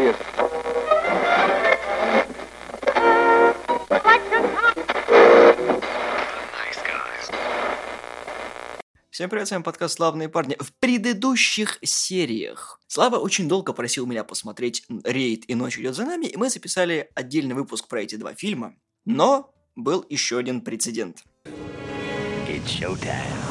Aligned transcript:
you. 0.00 0.40
Всем 9.20 9.28
привет, 9.28 9.48
с 9.48 9.50
вами 9.50 9.62
подкаст 9.62 9.96
«Славные 9.96 10.30
парни». 10.30 10.56
В 10.58 10.72
предыдущих 10.80 11.78
сериях 11.82 12.80
Слава 12.86 13.16
очень 13.18 13.50
долго 13.50 13.74
просил 13.74 14.06
меня 14.06 14.24
посмотреть 14.24 14.86
«Рейд» 15.04 15.44
и 15.46 15.54
«Ночь 15.54 15.78
идет 15.78 15.94
за 15.94 16.06
нами», 16.06 16.24
и 16.24 16.38
мы 16.38 16.48
записали 16.48 17.10
отдельный 17.14 17.54
выпуск 17.54 17.86
про 17.86 18.00
эти 18.00 18.14
два 18.14 18.32
фильма. 18.32 18.76
Но 19.04 19.52
был 19.76 20.06
еще 20.08 20.38
один 20.38 20.62
прецедент. 20.62 21.22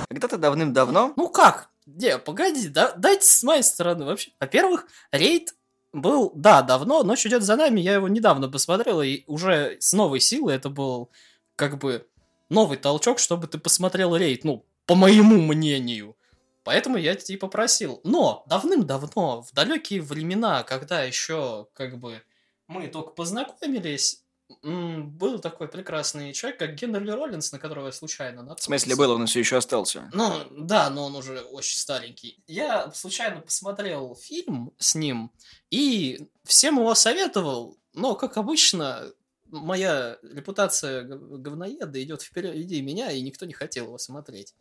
Когда-то 0.09 0.39
давным-давно... 0.39 1.13
Ну 1.15 1.29
как? 1.29 1.69
Не, 1.85 2.17
погоди, 2.17 2.67
да, 2.69 2.93
дайте 2.93 3.27
с 3.27 3.43
моей 3.43 3.61
стороны 3.61 4.05
вообще. 4.05 4.31
Во-первых, 4.39 4.87
рейд 5.11 5.53
был, 5.93 6.31
да, 6.35 6.61
давно, 6.61 7.03
ночь 7.03 7.25
идет 7.25 7.43
за 7.43 7.55
нами, 7.55 7.79
я 7.79 7.95
его 7.95 8.07
недавно 8.07 8.49
посмотрел, 8.49 9.01
и 9.01 9.23
уже 9.27 9.77
с 9.79 9.93
новой 9.93 10.19
силой 10.19 10.55
это 10.55 10.69
был 10.69 11.09
как 11.55 11.77
бы 11.77 12.07
новый 12.49 12.77
толчок, 12.77 13.19
чтобы 13.19 13.47
ты 13.47 13.57
посмотрел 13.57 14.15
рейд, 14.15 14.43
ну, 14.43 14.65
по 14.85 14.95
моему 14.95 15.41
мнению. 15.41 16.15
Поэтому 16.63 16.97
я 16.97 17.13
и 17.13 17.37
попросил. 17.37 18.01
Но 18.03 18.43
давным-давно, 18.47 19.41
в 19.41 19.53
далекие 19.53 20.01
времена, 20.01 20.63
когда 20.63 21.03
еще 21.03 21.67
как 21.73 21.97
бы 21.97 22.21
мы 22.67 22.87
только 22.87 23.11
познакомились, 23.11 24.23
был 24.63 25.39
такой 25.39 25.67
прекрасный 25.67 26.33
человек, 26.33 26.59
как 26.59 26.75
Генри 26.75 27.09
Роллинс, 27.09 27.51
на 27.51 27.59
которого 27.59 27.87
я 27.87 27.91
случайно 27.91 28.41
наткнулся. 28.41 28.63
В 28.63 28.65
смысле, 28.65 28.95
был, 28.95 29.11
он 29.11 29.27
все 29.27 29.39
еще 29.39 29.57
остался. 29.57 30.09
Ну, 30.13 30.31
да, 30.51 30.89
но 30.89 31.05
он 31.05 31.15
уже 31.15 31.41
очень 31.41 31.77
старенький. 31.77 32.43
Я 32.47 32.91
случайно 32.91 33.41
посмотрел 33.41 34.15
фильм 34.15 34.73
с 34.77 34.95
ним 34.95 35.31
и 35.69 36.27
всем 36.43 36.79
его 36.79 36.95
советовал, 36.95 37.77
но, 37.93 38.15
как 38.15 38.37
обычно, 38.37 39.11
моя 39.45 40.17
репутация 40.23 41.03
говноеда 41.03 42.01
идет 42.01 42.21
впереди 42.21 42.81
меня, 42.81 43.11
и 43.11 43.21
никто 43.21 43.45
не 43.45 43.53
хотел 43.53 43.85
его 43.85 43.97
смотреть. 43.97 44.55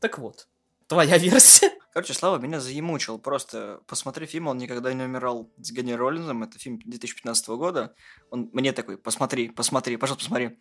Так 0.00 0.18
вот, 0.18 0.48
твоя 0.86 1.18
версия. 1.18 1.72
Короче, 1.92 2.14
Слава 2.14 2.38
меня 2.38 2.60
заемучил. 2.60 3.18
Просто 3.18 3.80
посмотри 3.86 4.26
фильм, 4.26 4.48
он 4.48 4.58
никогда 4.58 4.92
не 4.92 5.04
умирал 5.04 5.50
с 5.58 5.70
Генри 5.70 5.92
Роллинзом. 5.92 6.42
Это 6.42 6.58
фильм 6.58 6.80
2015 6.84 7.48
года. 7.50 7.94
Он 8.30 8.50
мне 8.52 8.72
такой, 8.72 8.98
посмотри, 8.98 9.48
посмотри, 9.48 9.96
пожалуйста, 9.96 10.24
посмотри. 10.24 10.58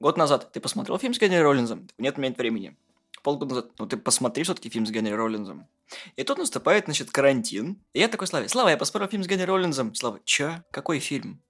Год 0.00 0.16
назад 0.16 0.52
ты 0.52 0.60
посмотрел 0.60 0.98
фильм 0.98 1.14
с 1.14 1.18
Генри 1.18 1.38
Роллинзом? 1.38 1.88
Нет, 1.98 2.16
у 2.16 2.20
меня 2.20 2.30
нет 2.30 2.38
времени. 2.38 2.76
Полгода 3.24 3.54
назад, 3.56 3.72
ну 3.78 3.86
ты 3.86 3.96
посмотри 3.96 4.44
все-таки 4.44 4.70
фильм 4.70 4.86
с 4.86 4.90
Генри 4.90 5.10
Роллинзом. 5.10 5.66
И 6.14 6.22
тут 6.22 6.38
наступает, 6.38 6.84
значит, 6.84 7.10
карантин. 7.10 7.82
И 7.92 7.98
я 7.98 8.08
такой 8.08 8.28
Славе, 8.28 8.48
Слава, 8.48 8.68
я 8.68 8.76
посмотрел 8.76 9.10
фильм 9.10 9.24
с 9.24 9.26
Генри 9.26 9.44
Роллинзом. 9.44 9.94
Слава, 9.94 10.20
чё? 10.24 10.62
Какой 10.70 11.00
фильм? 11.00 11.42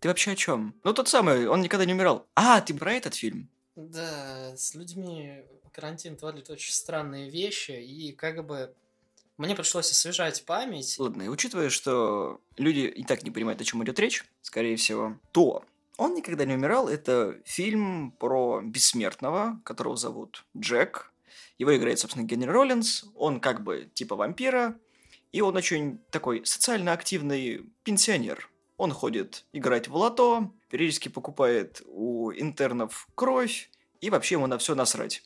Ты 0.00 0.08
вообще 0.08 0.32
о 0.32 0.36
чем? 0.36 0.74
Ну, 0.84 0.92
тот 0.92 1.08
самый, 1.08 1.48
он 1.48 1.62
никогда 1.62 1.86
не 1.86 1.94
умирал. 1.94 2.26
А, 2.34 2.60
ты 2.60 2.74
про 2.74 2.92
этот 2.92 3.14
фильм? 3.14 3.48
Да, 3.76 4.56
с 4.56 4.74
людьми 4.74 5.44
карантин 5.72 6.16
творит 6.16 6.48
очень 6.50 6.72
странные 6.72 7.28
вещи, 7.28 7.72
и 7.72 8.12
как 8.12 8.46
бы 8.46 8.74
мне 9.36 9.56
пришлось 9.56 9.90
освежать 9.90 10.44
память. 10.44 10.96
Ладно, 10.98 11.22
и 11.22 11.28
учитывая, 11.28 11.70
что 11.70 12.40
люди 12.56 12.80
и 12.80 13.02
так 13.02 13.24
не 13.24 13.32
понимают, 13.32 13.60
о 13.60 13.64
чем 13.64 13.82
идет 13.82 13.98
речь, 13.98 14.24
скорее 14.42 14.76
всего, 14.76 15.18
то 15.32 15.64
он 15.96 16.14
никогда 16.14 16.44
не 16.44 16.54
умирал. 16.54 16.88
Это 16.88 17.40
фильм 17.44 18.12
про 18.12 18.60
бессмертного, 18.62 19.60
которого 19.64 19.96
зовут 19.96 20.44
Джек. 20.56 21.12
Его 21.58 21.76
играет, 21.76 21.98
собственно, 21.98 22.24
Генри 22.24 22.48
Роллинс. 22.48 23.04
Он 23.16 23.40
как 23.40 23.62
бы 23.62 23.90
типа 23.92 24.14
вампира, 24.14 24.78
и 25.32 25.40
он 25.40 25.56
очень 25.56 25.98
такой 26.10 26.46
социально 26.46 26.92
активный 26.92 27.64
пенсионер. 27.82 28.48
Он 28.76 28.92
ходит 28.92 29.44
играть 29.52 29.88
в 29.88 29.96
лото, 29.96 30.52
периодически 30.68 31.08
покупает 31.08 31.82
у 31.86 32.32
интернов 32.32 33.06
кровь, 33.14 33.70
и 34.00 34.10
вообще 34.10 34.34
ему 34.34 34.46
на 34.46 34.58
все 34.58 34.74
насрать. 34.74 35.22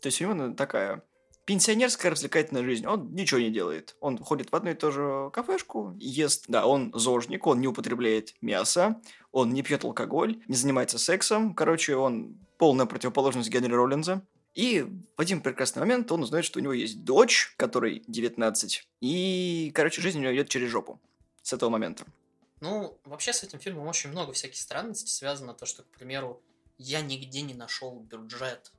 То 0.00 0.06
есть 0.06 0.20
у 0.22 0.32
него 0.32 0.54
такая 0.54 1.02
пенсионерская 1.44 2.12
развлекательная 2.12 2.62
жизнь. 2.62 2.86
Он 2.86 3.12
ничего 3.12 3.40
не 3.40 3.50
делает. 3.50 3.96
Он 4.00 4.18
ходит 4.18 4.52
в 4.52 4.54
одну 4.54 4.70
и 4.70 4.74
ту 4.74 4.92
же 4.92 5.30
кафешку, 5.32 5.96
ест. 5.98 6.44
Да, 6.46 6.66
он 6.66 6.92
зожник, 6.94 7.46
он 7.46 7.60
не 7.60 7.66
употребляет 7.66 8.34
мясо, 8.40 9.00
он 9.32 9.50
не 9.50 9.62
пьет 9.62 9.84
алкоголь, 9.84 10.40
не 10.46 10.54
занимается 10.54 10.98
сексом. 10.98 11.54
Короче, 11.54 11.96
он 11.96 12.36
полная 12.56 12.86
противоположность 12.86 13.50
Генри 13.50 13.72
Роллинза. 13.72 14.22
И 14.54 14.86
в 15.16 15.20
один 15.20 15.40
прекрасный 15.40 15.80
момент 15.80 16.12
он 16.12 16.22
узнает, 16.22 16.44
что 16.44 16.60
у 16.60 16.62
него 16.62 16.72
есть 16.72 17.04
дочь, 17.04 17.54
которой 17.56 18.04
19. 18.06 18.88
И, 19.00 19.72
короче, 19.74 20.02
жизнь 20.02 20.18
у 20.18 20.22
него 20.22 20.34
идет 20.34 20.48
через 20.48 20.68
жопу. 20.68 21.00
С 21.42 21.52
этого 21.52 21.70
момента. 21.70 22.04
Ну, 22.60 22.98
вообще 23.04 23.32
с 23.32 23.42
этим 23.42 23.58
фильмом 23.58 23.86
очень 23.86 24.10
много 24.10 24.32
всяких 24.32 24.58
странностей 24.58 25.08
связано. 25.08 25.54
То, 25.54 25.66
что, 25.66 25.82
к 25.82 25.88
примеру, 25.88 26.42
я 26.78 27.00
нигде 27.00 27.42
не 27.42 27.54
нашел 27.54 27.98
бюджет. 28.00 28.72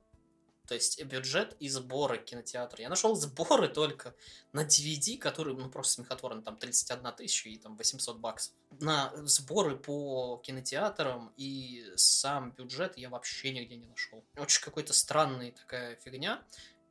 То 0.66 0.74
есть 0.74 1.02
бюджет 1.04 1.56
и 1.58 1.68
сборы 1.68 2.18
кинотеатра. 2.18 2.80
Я 2.80 2.88
нашел 2.88 3.14
сборы 3.16 3.68
только 3.68 4.14
на 4.52 4.64
DVD, 4.64 5.18
который, 5.18 5.54
ну, 5.54 5.68
просто 5.68 5.94
смехотворно, 5.94 6.40
там 6.42 6.56
31 6.56 7.12
тысяча 7.12 7.48
и 7.48 7.58
там 7.58 7.76
800 7.76 8.18
баксов. 8.18 8.54
На 8.80 9.12
сборы 9.26 9.76
по 9.76 10.40
кинотеатрам 10.44 11.32
и 11.36 11.84
сам 11.96 12.52
бюджет 12.52 12.96
я 12.96 13.10
вообще 13.10 13.52
нигде 13.52 13.76
не 13.76 13.86
нашел. 13.86 14.24
Очень 14.36 14.62
какой-то 14.62 14.92
странный 14.92 15.50
такая 15.50 15.96
фигня. 15.96 16.42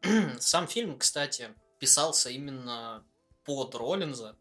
Сам 0.40 0.68
фильм, 0.68 0.98
кстати, 0.98 1.54
писался 1.80 2.30
именно 2.30 3.06
под 3.46 3.74
Роллинза. 3.76 4.36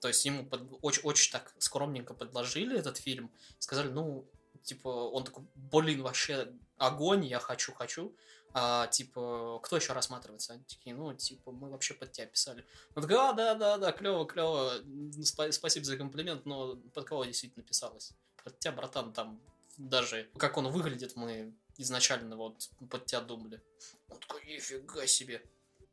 То 0.00 0.08
есть 0.08 0.24
ему 0.24 0.44
под- 0.46 0.62
очень, 0.82 1.02
очень 1.02 1.30
так 1.32 1.54
скромненько 1.58 2.14
предложили 2.14 2.78
этот 2.78 2.96
фильм. 2.96 3.30
Сказали, 3.58 3.88
ну, 3.88 4.26
типа, 4.62 4.88
он 4.88 5.24
такой, 5.24 5.44
блин, 5.54 6.02
вообще 6.02 6.52
огонь, 6.78 7.24
я 7.26 7.38
хочу, 7.38 7.72
хочу. 7.72 8.14
А, 8.52 8.86
типа, 8.88 9.60
кто 9.62 9.76
еще 9.76 9.92
рассматривается? 9.92 10.54
Они 10.54 10.64
такие, 10.64 10.94
ну, 10.96 11.14
типа, 11.14 11.52
мы 11.52 11.70
вообще 11.70 11.94
под 11.94 12.12
тебя 12.12 12.26
писали. 12.26 12.64
Он 12.94 13.02
такой, 13.02 13.16
а, 13.16 13.32
да, 13.32 13.54
да, 13.54 13.78
да, 13.78 13.92
клево, 13.92 14.26
клево, 14.26 14.80
Спа- 15.22 15.52
спасибо 15.52 15.84
за 15.84 15.96
комплимент, 15.96 16.46
но 16.46 16.76
под 16.94 17.04
кого 17.04 17.24
действительно 17.24 17.62
писалось? 17.64 18.12
Под 18.42 18.58
тебя, 18.58 18.72
братан, 18.72 19.12
там 19.12 19.40
даже 19.76 20.28
как 20.36 20.56
он 20.56 20.68
выглядит, 20.68 21.14
мы 21.14 21.54
изначально 21.76 22.36
вот 22.36 22.70
под 22.90 23.06
тебя 23.06 23.20
думали. 23.20 23.62
Он 24.08 24.18
такой, 24.18 24.44
нифига 24.46 25.06
себе. 25.06 25.42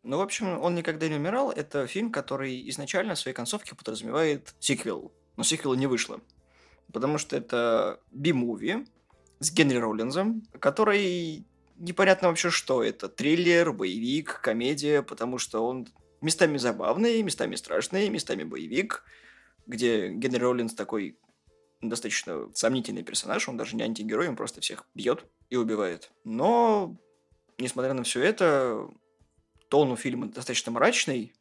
Ну, 0.07 0.19
в 0.19 0.21
общем, 0.21 0.57
он 0.61 0.73
никогда 0.73 1.09
не 1.09 1.15
умирал. 1.15 1.51
Это 1.51 1.85
фильм, 1.85 2.13
который 2.13 2.69
изначально 2.69 3.15
в 3.15 3.19
своей 3.19 3.35
концовке 3.35 3.75
подразумевает 3.75 4.55
сиквел. 4.57 5.11
Но 5.35 5.43
сиквела 5.43 5.73
не 5.73 5.85
вышло. 5.85 6.21
Потому 6.93 7.17
что 7.17 7.35
это 7.35 7.99
би-муви 8.11 8.87
с 9.39 9.51
Генри 9.51 9.75
Роллинзом, 9.75 10.43
который 10.59 11.45
непонятно 11.75 12.29
вообще 12.29 12.49
что 12.49 12.83
это. 12.83 13.09
Триллер, 13.09 13.73
боевик, 13.73 14.39
комедия, 14.41 15.01
потому 15.01 15.37
что 15.39 15.67
он 15.67 15.89
местами 16.21 16.57
забавный, 16.57 17.21
местами 17.21 17.55
страшный, 17.55 18.09
местами 18.09 18.45
боевик, 18.45 19.03
где 19.65 20.07
Генри 20.07 20.39
Роллинз 20.39 20.73
такой 20.73 21.19
достаточно 21.81 22.49
сомнительный 22.53 23.03
персонаж, 23.03 23.49
он 23.49 23.57
даже 23.57 23.75
не 23.75 23.83
антигерой, 23.83 24.29
он 24.29 24.37
просто 24.37 24.61
всех 24.61 24.85
бьет 24.95 25.25
и 25.49 25.57
убивает. 25.57 26.11
Но, 26.23 26.95
несмотря 27.57 27.93
на 27.93 28.03
все 28.03 28.23
это, 28.23 28.87
тон 29.69 29.91
у 29.91 29.95
фильма 29.95 30.27
достаточно 30.27 30.71
мрачный, 30.71 31.33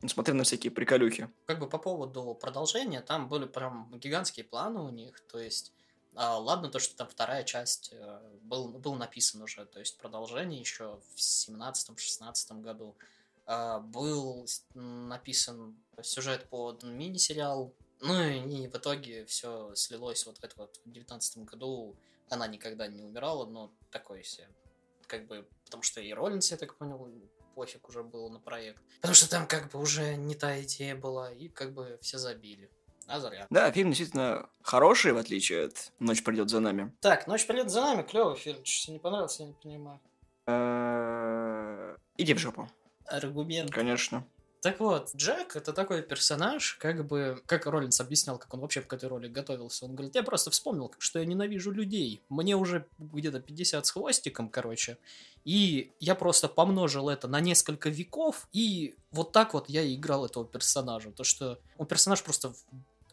несмотря 0.00 0.34
на 0.34 0.44
всякие 0.44 0.70
приколюхи. 0.70 1.30
Как 1.46 1.58
бы 1.58 1.68
по 1.68 1.78
поводу 1.78 2.34
продолжения, 2.34 3.00
там 3.00 3.28
были 3.28 3.46
прям 3.46 3.90
гигантские 3.98 4.44
планы 4.44 4.80
у 4.80 4.90
них, 4.90 5.20
то 5.20 5.38
есть 5.38 5.72
а, 6.14 6.38
ладно 6.38 6.68
то, 6.68 6.78
что 6.78 6.96
там 6.96 7.08
вторая 7.08 7.42
часть 7.44 7.90
э, 7.92 8.20
был, 8.42 8.68
был 8.68 8.94
написан 8.94 9.40
уже, 9.42 9.64
то 9.64 9.78
есть 9.78 9.96
продолжение 9.96 10.60
еще 10.60 11.00
в 11.14 11.18
17-16 11.18 12.60
году. 12.60 12.94
А, 13.46 13.80
был 13.80 14.46
написан 14.74 15.76
сюжет 16.02 16.48
под 16.50 16.82
мини-сериал, 16.82 17.72
ну 18.00 18.20
и 18.20 18.66
в 18.68 18.74
итоге 18.76 19.24
все 19.26 19.74
слилось 19.74 20.26
вот 20.26 20.38
в 20.38 20.44
это 20.44 20.54
вот 20.56 20.80
в 20.84 20.90
19 20.90 21.38
году. 21.44 21.96
Она 22.28 22.46
никогда 22.46 22.88
не 22.88 23.02
умирала, 23.02 23.46
но 23.46 23.72
такой 23.90 24.24
себе, 24.24 24.48
как 25.06 25.26
бы, 25.26 25.46
потому 25.64 25.82
что 25.82 26.00
и 26.00 26.12
Роллинс, 26.12 26.50
я 26.50 26.56
так 26.56 26.76
понял, 26.76 27.08
пофиг 27.52 27.88
уже 27.88 28.02
было 28.02 28.28
на 28.28 28.38
проект. 28.40 28.82
Потому 28.96 29.14
что 29.14 29.30
там 29.30 29.46
как 29.46 29.70
бы 29.70 29.78
уже 29.80 30.16
не 30.16 30.34
та 30.34 30.60
идея 30.62 30.96
была, 30.96 31.30
и 31.32 31.48
как 31.48 31.72
бы 31.72 31.98
все 32.02 32.18
забили. 32.18 32.70
А 33.06 33.18
зря. 33.20 33.46
Да, 33.50 33.70
фильм 33.72 33.90
действительно 33.90 34.48
хороший, 34.62 35.12
в 35.12 35.18
отличие 35.18 35.66
от 35.66 35.92
«Ночь 35.98 36.22
придет 36.22 36.50
за 36.50 36.60
нами». 36.60 36.92
Так, 37.00 37.26
«Ночь 37.26 37.46
придет 37.46 37.70
за 37.70 37.80
нами» 37.80 38.02
клевый 38.02 38.36
фильм. 38.36 38.64
Что 38.64 38.84
тебе 38.86 38.92
не 38.94 38.98
понравился, 39.00 39.42
я 39.42 39.48
не 39.48 39.54
понимаю. 39.54 40.00
Э, 40.46 41.96
Иди 42.16 42.34
в 42.34 42.38
жопу. 42.38 42.68
Аргумент. 43.06 43.70
Конечно. 43.70 44.24
Так 44.62 44.78
вот, 44.78 45.10
Джек 45.16 45.56
это 45.56 45.72
такой 45.72 46.02
персонаж, 46.02 46.74
как 46.74 47.04
бы, 47.04 47.42
как 47.46 47.66
Роллинс 47.66 48.00
объяснял, 48.00 48.38
как 48.38 48.54
он 48.54 48.60
вообще 48.60 48.80
к 48.80 48.92
этой 48.92 49.08
роли 49.08 49.26
готовился. 49.26 49.86
Он 49.86 49.96
говорит, 49.96 50.14
я 50.14 50.22
просто 50.22 50.52
вспомнил, 50.52 50.94
что 50.98 51.18
я 51.18 51.24
ненавижу 51.24 51.72
людей. 51.72 52.22
Мне 52.28 52.54
уже 52.54 52.86
где-то 52.96 53.40
50 53.40 53.84
с 53.84 53.90
хвостиком, 53.90 54.48
короче. 54.48 54.98
И 55.44 55.90
я 55.98 56.14
просто 56.14 56.46
помножил 56.46 57.08
это 57.08 57.26
на 57.26 57.40
несколько 57.40 57.88
веков, 57.88 58.46
и 58.52 58.94
вот 59.10 59.32
так 59.32 59.52
вот 59.52 59.68
я 59.68 59.82
и 59.82 59.96
играл 59.96 60.26
этого 60.26 60.46
персонажа. 60.46 61.10
То, 61.10 61.24
что 61.24 61.58
он 61.76 61.86
персонаж 61.86 62.22
просто 62.22 62.50
в- 62.52 62.64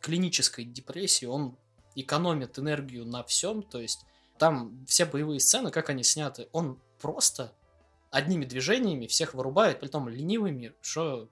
клинической 0.01 0.65
депрессии, 0.65 1.25
он 1.25 1.57
экономит 1.95 2.59
энергию 2.59 3.05
на 3.07 3.23
всем, 3.23 3.63
то 3.63 3.81
есть 3.81 4.05
там 4.37 4.85
все 4.85 5.05
боевые 5.05 5.39
сцены, 5.39 5.71
как 5.71 5.89
они 5.89 6.03
сняты, 6.03 6.47
он 6.51 6.79
просто 7.01 7.51
одними 8.11 8.45
движениями 8.45 9.07
всех 9.07 9.33
вырубает, 9.33 9.79
притом 9.79 10.07
ленивыми, 10.09 10.73
что 10.81 11.27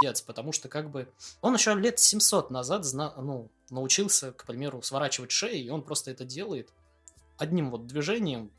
пиздец, 0.00 0.22
потому 0.22 0.52
что 0.52 0.68
как 0.68 0.90
бы 0.90 1.08
он 1.40 1.54
еще 1.54 1.74
лет 1.74 1.98
700 1.98 2.50
назад 2.50 2.84
зна, 2.84 3.14
ну, 3.16 3.50
научился, 3.70 4.32
к 4.32 4.44
примеру, 4.44 4.82
сворачивать 4.82 5.30
шеи, 5.30 5.62
и 5.62 5.70
он 5.70 5.82
просто 5.82 6.10
это 6.10 6.24
делает 6.24 6.72
одним 7.38 7.70
вот 7.70 7.86
движением 7.86 8.50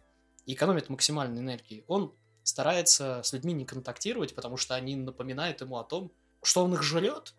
экономит 0.46 0.90
максимальной 0.90 1.42
энергии. 1.42 1.84
Он 1.88 2.14
старается 2.44 3.22
с 3.24 3.34
людьми 3.34 3.54
не 3.54 3.66
контактировать, 3.66 4.34
потому 4.36 4.58
что 4.58 4.76
они 4.76 4.96
напоминают 4.96 5.62
ему 5.62 5.78
о 5.78 5.84
том, 5.84 6.12
что 6.42 6.64
он 6.64 6.74
их 6.74 6.84
жрет, 6.84 7.34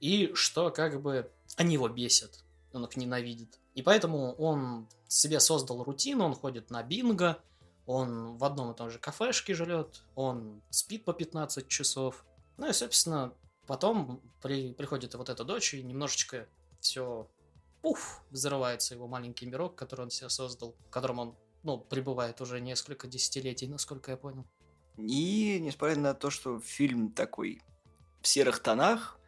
и 0.00 0.32
что 0.34 0.70
как 0.70 1.00
бы 1.00 1.30
они 1.56 1.74
его 1.74 1.88
бесят, 1.88 2.44
он 2.72 2.84
их 2.84 2.96
ненавидит. 2.96 3.58
И 3.74 3.82
поэтому 3.82 4.34
он 4.34 4.88
себе 5.08 5.40
создал 5.40 5.82
рутину, 5.84 6.24
он 6.24 6.34
ходит 6.34 6.70
на 6.70 6.82
бинго, 6.82 7.38
он 7.86 8.36
в 8.36 8.44
одном 8.44 8.72
и 8.72 8.76
том 8.76 8.90
же 8.90 8.98
кафешке 8.98 9.54
жрет, 9.54 10.02
он 10.14 10.60
спит 10.70 11.04
по 11.04 11.12
15 11.12 11.68
часов. 11.68 12.24
Ну 12.62 12.68
и, 12.68 12.72
собственно, 12.72 13.34
потом 13.66 14.22
при, 14.40 14.72
приходит 14.72 15.16
вот 15.16 15.28
эта 15.28 15.42
дочь, 15.42 15.74
и 15.74 15.82
немножечко 15.82 16.46
все 16.78 17.28
пуф, 17.80 18.22
взрывается 18.30 18.94
его 18.94 19.08
маленький 19.08 19.46
мирок, 19.46 19.74
который 19.74 20.02
он 20.02 20.10
себе 20.10 20.30
создал, 20.30 20.76
в 20.86 20.90
котором 20.90 21.18
он, 21.18 21.36
ну, 21.64 21.78
пребывает 21.78 22.40
уже 22.40 22.60
несколько 22.60 23.08
десятилетий, 23.08 23.66
насколько 23.66 24.12
я 24.12 24.16
понял. 24.16 24.46
И, 24.96 25.58
несмотря 25.60 25.96
на 25.96 26.14
то, 26.14 26.30
что 26.30 26.60
фильм 26.60 27.10
такой 27.10 27.62
в 28.20 28.28
серых 28.28 28.60
тонах, 28.60 29.18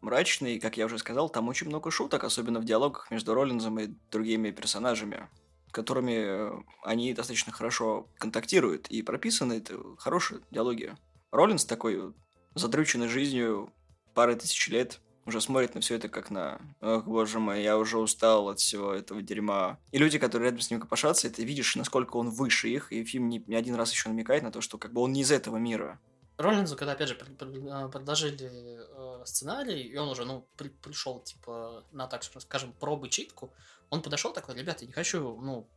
мрачный, 0.00 0.58
как 0.58 0.76
я 0.76 0.86
уже 0.86 0.98
сказал, 0.98 1.28
там 1.28 1.46
очень 1.46 1.68
много 1.68 1.92
шуток, 1.92 2.24
особенно 2.24 2.58
в 2.58 2.64
диалогах 2.64 3.08
между 3.12 3.34
Роллинзом 3.34 3.78
и 3.78 3.94
другими 4.10 4.50
персонажами, 4.50 5.28
которыми 5.70 6.58
э, 6.58 6.62
они 6.82 7.14
достаточно 7.14 7.52
хорошо 7.52 8.08
контактируют, 8.18 8.88
и 8.88 9.02
прописаны 9.02 9.52
это 9.52 9.78
хорошие 9.96 10.40
диалоги. 10.50 10.96
Роллинс 11.30 11.64
такой 11.64 12.12
задрюченный 12.54 13.08
жизнью 13.08 13.72
пары 14.14 14.36
тысяч 14.36 14.68
лет, 14.68 15.00
уже 15.26 15.40
смотрит 15.40 15.74
на 15.74 15.80
все 15.80 15.96
это 15.96 16.08
как 16.08 16.30
на 16.30 16.60
«Ох, 16.80 17.04
боже 17.04 17.38
мой, 17.38 17.62
я 17.62 17.78
уже 17.78 17.98
устал 17.98 18.48
от 18.48 18.58
всего 18.58 18.92
этого 18.92 19.22
дерьма». 19.22 19.78
И 19.92 19.98
люди, 19.98 20.18
которые 20.18 20.50
рядом 20.50 20.60
с 20.60 20.70
ним 20.70 20.80
копошатся, 20.80 21.30
ты 21.30 21.44
видишь, 21.44 21.76
насколько 21.76 22.16
он 22.16 22.30
выше 22.30 22.68
их, 22.68 22.92
и 22.92 23.04
фильм 23.04 23.28
не, 23.28 23.42
не 23.46 23.54
один 23.54 23.74
раз 23.74 23.92
еще 23.92 24.08
намекает 24.08 24.42
на 24.42 24.50
то, 24.50 24.60
что 24.60 24.78
как 24.78 24.92
бы 24.92 25.00
он 25.00 25.12
не 25.12 25.22
из 25.22 25.30
этого 25.30 25.56
мира. 25.56 26.00
Роллинзу, 26.36 26.74
когда, 26.74 26.92
опять 26.92 27.08
же, 27.08 27.18
а, 27.70 27.88
предложили 27.88 28.48
э, 28.50 29.24
сценарий, 29.26 29.82
и 29.82 29.96
он 29.98 30.08
уже, 30.08 30.24
ну, 30.24 30.48
при, 30.56 30.68
пришел, 30.68 31.20
типа, 31.20 31.84
на, 31.92 32.06
так 32.06 32.24
скажем, 32.24 32.72
пробы 32.72 33.10
читку, 33.10 33.52
он 33.90 34.00
подошел 34.00 34.32
такой, 34.32 34.56
ребята, 34.56 34.86
не 34.86 34.92
хочу, 34.92 35.38
ну, 35.38 35.68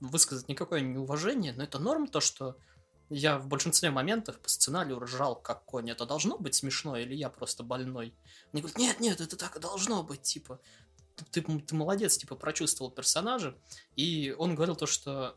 высказать 0.00 0.48
никакое 0.48 0.80
неуважение, 0.80 1.52
но 1.52 1.64
это 1.64 1.78
норм 1.78 2.06
то, 2.06 2.20
что 2.20 2.56
я 3.10 3.38
в 3.38 3.48
большинстве 3.48 3.90
моментов 3.90 4.38
по 4.38 4.48
сценарию 4.48 4.98
ржал 4.98 5.36
как 5.36 5.64
конь. 5.64 5.90
Это 5.90 6.06
должно 6.06 6.38
быть 6.38 6.54
смешно 6.54 6.96
или 6.96 7.14
я 7.14 7.30
просто 7.30 7.62
больной? 7.62 8.14
Мне 8.52 8.62
говорят, 8.62 8.78
нет, 8.78 9.00
нет, 9.00 9.20
это 9.20 9.36
так 9.36 9.56
и 9.56 9.60
должно 9.60 10.02
быть, 10.02 10.22
типа, 10.22 10.60
ты, 11.30 11.42
ты 11.42 11.74
молодец, 11.74 12.16
типа, 12.18 12.36
прочувствовал 12.36 12.90
персонажа. 12.90 13.56
И 13.96 14.34
он 14.38 14.54
говорил 14.54 14.76
то, 14.76 14.86
что 14.86 15.36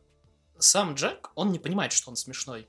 сам 0.60 0.96
Джек, 0.96 1.32
он 1.36 1.52
не 1.52 1.60
понимает, 1.60 1.92
что 1.92 2.10
он 2.10 2.16
смешной. 2.16 2.68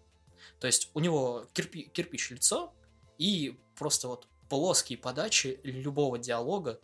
То 0.60 0.66
есть 0.66 0.90
у 0.94 1.00
него 1.00 1.46
кирпи, 1.52 1.90
кирпич 1.92 2.30
лицо 2.30 2.72
и 3.18 3.58
просто 3.76 4.08
вот 4.08 4.28
плоские 4.48 4.98
подачи 4.98 5.60
любого 5.64 6.18
диалога, 6.18 6.80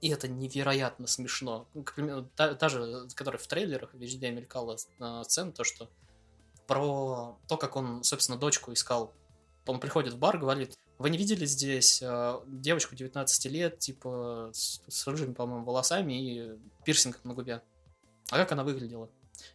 и 0.00 0.08
это 0.08 0.28
невероятно 0.28 1.06
смешно. 1.06 1.68
К 1.84 1.94
примеру, 1.94 2.28
та, 2.36 2.54
та 2.54 2.68
же, 2.68 3.08
которая 3.14 3.40
в 3.40 3.46
трейлерах 3.46 3.94
везде 3.94 4.30
мелькала 4.30 4.76
э, 4.98 5.22
сцена, 5.24 5.52
то, 5.52 5.64
что 5.64 5.88
про 6.66 7.38
то, 7.48 7.56
как 7.56 7.76
он, 7.76 8.02
собственно, 8.04 8.38
дочку 8.38 8.72
искал. 8.72 9.14
Он 9.66 9.80
приходит 9.80 10.14
в 10.14 10.18
бар, 10.18 10.38
говорит, 10.38 10.76
вы 10.98 11.10
не 11.10 11.18
видели 11.18 11.44
здесь 11.44 12.00
э, 12.02 12.40
девочку 12.46 12.94
19 12.94 13.44
лет, 13.46 13.78
типа, 13.78 14.50
с, 14.52 14.80
с 14.88 15.06
рыжими, 15.06 15.34
по-моему, 15.34 15.64
волосами 15.64 16.12
и 16.12 16.58
пирсингом 16.84 17.20
на 17.24 17.34
губе? 17.34 17.62
А 18.30 18.36
как 18.36 18.52
она 18.52 18.64
выглядела? 18.64 19.10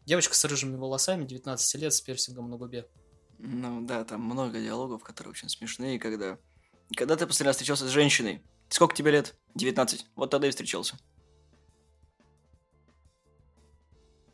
Девочка 0.05 0.35
с 0.35 0.45
рыжими 0.45 0.75
волосами, 0.75 1.25
19 1.25 1.81
лет, 1.81 1.93
с 1.93 2.01
пирсингом 2.01 2.49
на 2.49 2.57
губе. 2.57 2.87
Ну 3.39 3.81
да, 3.81 4.03
там 4.03 4.21
много 4.21 4.59
диалогов, 4.59 5.03
которые 5.03 5.31
очень 5.31 5.49
смешные, 5.49 5.99
когда... 5.99 6.37
Когда 6.95 7.15
ты 7.15 7.25
последний 7.25 7.47
раз 7.47 7.55
встречался 7.55 7.87
с 7.87 7.91
женщиной? 7.91 8.43
Сколько 8.69 8.95
тебе 8.95 9.11
лет? 9.11 9.35
19. 9.55 10.05
Вот 10.15 10.29
тогда 10.29 10.47
и 10.47 10.51
встречался. 10.51 10.97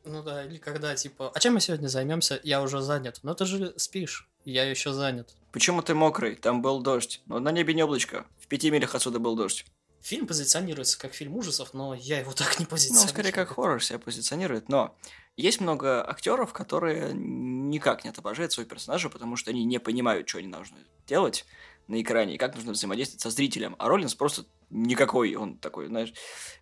Ну 0.08 0.24
да, 0.24 0.46
или 0.46 0.58
когда 0.58 0.96
типа, 0.96 1.32
а 1.34 1.40
чем 1.40 1.56
мы 1.56 1.60
сегодня 1.60 1.88
займемся? 1.88 2.40
Я 2.44 2.62
уже 2.62 2.82
занят. 2.82 3.20
Ну 3.24 3.36
ты 3.36 3.46
же 3.46 3.74
спишь, 3.78 4.30
я 4.46 4.64
еще 4.64 4.94
занят. 4.94 5.36
Почему 5.52 5.82
ты 5.82 5.94
мокрый? 5.94 6.36
Там 6.36 6.62
был 6.62 6.82
дождь. 6.82 7.22
Но 7.26 7.40
на 7.40 7.52
небе 7.52 7.74
не 7.74 7.84
облачко. 7.84 8.26
В 8.40 8.48
пяти 8.48 8.72
милях 8.72 8.96
отсюда 8.96 9.20
был 9.20 9.36
дождь. 9.36 9.66
Фильм 10.02 10.28
позиционируется 10.28 10.98
как 10.98 11.14
фильм 11.14 11.36
ужасов, 11.36 11.74
но 11.74 11.94
я 11.94 12.20
его 12.20 12.32
так 12.32 12.60
не 12.60 12.66
позиционирую. 12.66 13.08
Ну, 13.08 13.14
скорее 13.14 13.32
как 13.32 13.50
хоррор 13.50 13.84
себя 13.84 14.00
позиционирует, 14.00 14.70
но 14.70 14.96
есть 15.36 15.60
много 15.60 16.08
актеров, 16.08 16.54
которые 16.54 17.12
никак 17.14 18.04
не 18.04 18.12
отображают 18.12 18.52
своих 18.52 18.70
персонажей, 18.70 19.10
потому 19.10 19.36
что 19.36 19.52
они 19.52 19.66
не 19.66 19.80
понимают, 19.80 20.30
что 20.30 20.38
они 20.38 20.48
должны 20.48 20.78
делать 21.08 21.46
на 21.88 22.02
экране 22.02 22.36
и 22.36 22.38
как 22.38 22.56
нужно 22.56 22.74
взаимодействовать 22.74 23.22
со 23.22 23.30
зрителем. 23.30 23.76
А 23.80 23.88
Роллинс 23.88 24.16
просто 24.16 24.46
никакой, 24.70 25.36
он 25.36 25.58
такой, 25.58 25.88
знаешь, 25.88 26.14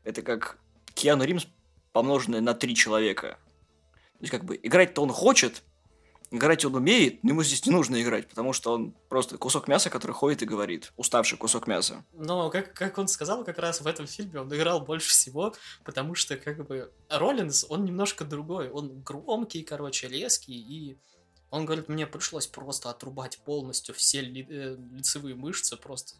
это 0.03 0.21
как 0.21 0.57
Киану 0.93 1.23
Римс 1.23 1.47
помноженное 1.95 2.41
на 2.41 2.53
три 2.53 2.75
человека. 2.75 3.39
То 4.17 4.19
есть, 4.19 4.31
как 4.31 4.43
бы, 4.43 4.59
играть-то 4.61 5.01
он 5.01 5.11
хочет, 5.11 5.63
играть 6.29 6.65
он 6.65 6.75
умеет, 6.75 7.23
но 7.23 7.29
ему 7.29 7.41
здесь 7.41 7.65
не 7.65 7.71
нужно 7.71 8.01
играть, 8.03 8.27
потому 8.27 8.51
что 8.51 8.73
он 8.73 8.93
просто 9.07 9.37
кусок 9.37 9.69
мяса, 9.69 9.89
который 9.89 10.11
ходит 10.11 10.41
и 10.41 10.45
говорит. 10.45 10.91
Уставший 10.97 11.37
кусок 11.37 11.67
мяса. 11.67 12.03
Но, 12.11 12.49
как, 12.49 12.73
как 12.73 12.97
он 12.97 13.07
сказал, 13.07 13.45
как 13.45 13.59
раз 13.59 13.79
в 13.79 13.87
этом 13.87 14.07
фильме 14.07 14.41
он 14.41 14.53
играл 14.53 14.81
больше 14.81 15.09
всего, 15.09 15.55
потому 15.85 16.15
что, 16.15 16.35
как 16.35 16.67
бы, 16.67 16.91
Роллинс, 17.09 17.65
он 17.69 17.85
немножко 17.85 18.25
другой. 18.25 18.69
Он 18.69 19.01
громкий, 19.01 19.63
короче, 19.63 20.09
резкий, 20.09 20.59
и 20.59 20.97
он 21.49 21.63
говорит, 21.65 21.87
мне 21.87 22.05
пришлось 22.07 22.47
просто 22.47 22.89
отрубать 22.89 23.37
полностью 23.37 23.95
все 23.95 24.19
ли, 24.19 24.45
э, 24.49 24.75
лицевые 24.91 25.35
мышцы, 25.35 25.77
просто 25.77 26.15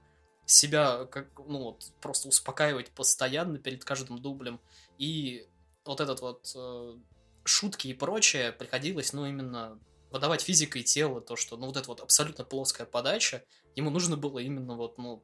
себя 0.46 1.04
как, 1.06 1.28
ну, 1.38 1.64
вот, 1.64 1.92
просто 2.00 2.30
успокаивать 2.30 2.92
постоянно 2.92 3.58
перед 3.58 3.84
каждым 3.84 4.20
дублем. 4.20 4.62
И 4.98 5.48
вот 5.86 6.02
этот 6.02 6.22
вот 6.22 6.52
э, 6.56 6.98
шутки 7.44 7.88
и 7.88 7.94
прочее 7.94 8.52
приходилось, 8.52 9.14
ну, 9.14 9.26
именно 9.26 9.80
выдавать 10.12 10.42
физикой 10.42 10.84
тела, 10.84 11.22
то, 11.22 11.36
что, 11.36 11.58
ну, 11.58 11.68
вот 11.68 11.78
эта 11.78 11.88
вот 11.88 12.00
абсолютно 12.00 12.44
плоская 12.44 12.88
подача, 12.88 13.44
ему 13.76 13.90
нужно 13.90 14.18
было 14.18 14.40
именно 14.40 14.76
вот, 14.76 14.98
ну, 14.98 15.24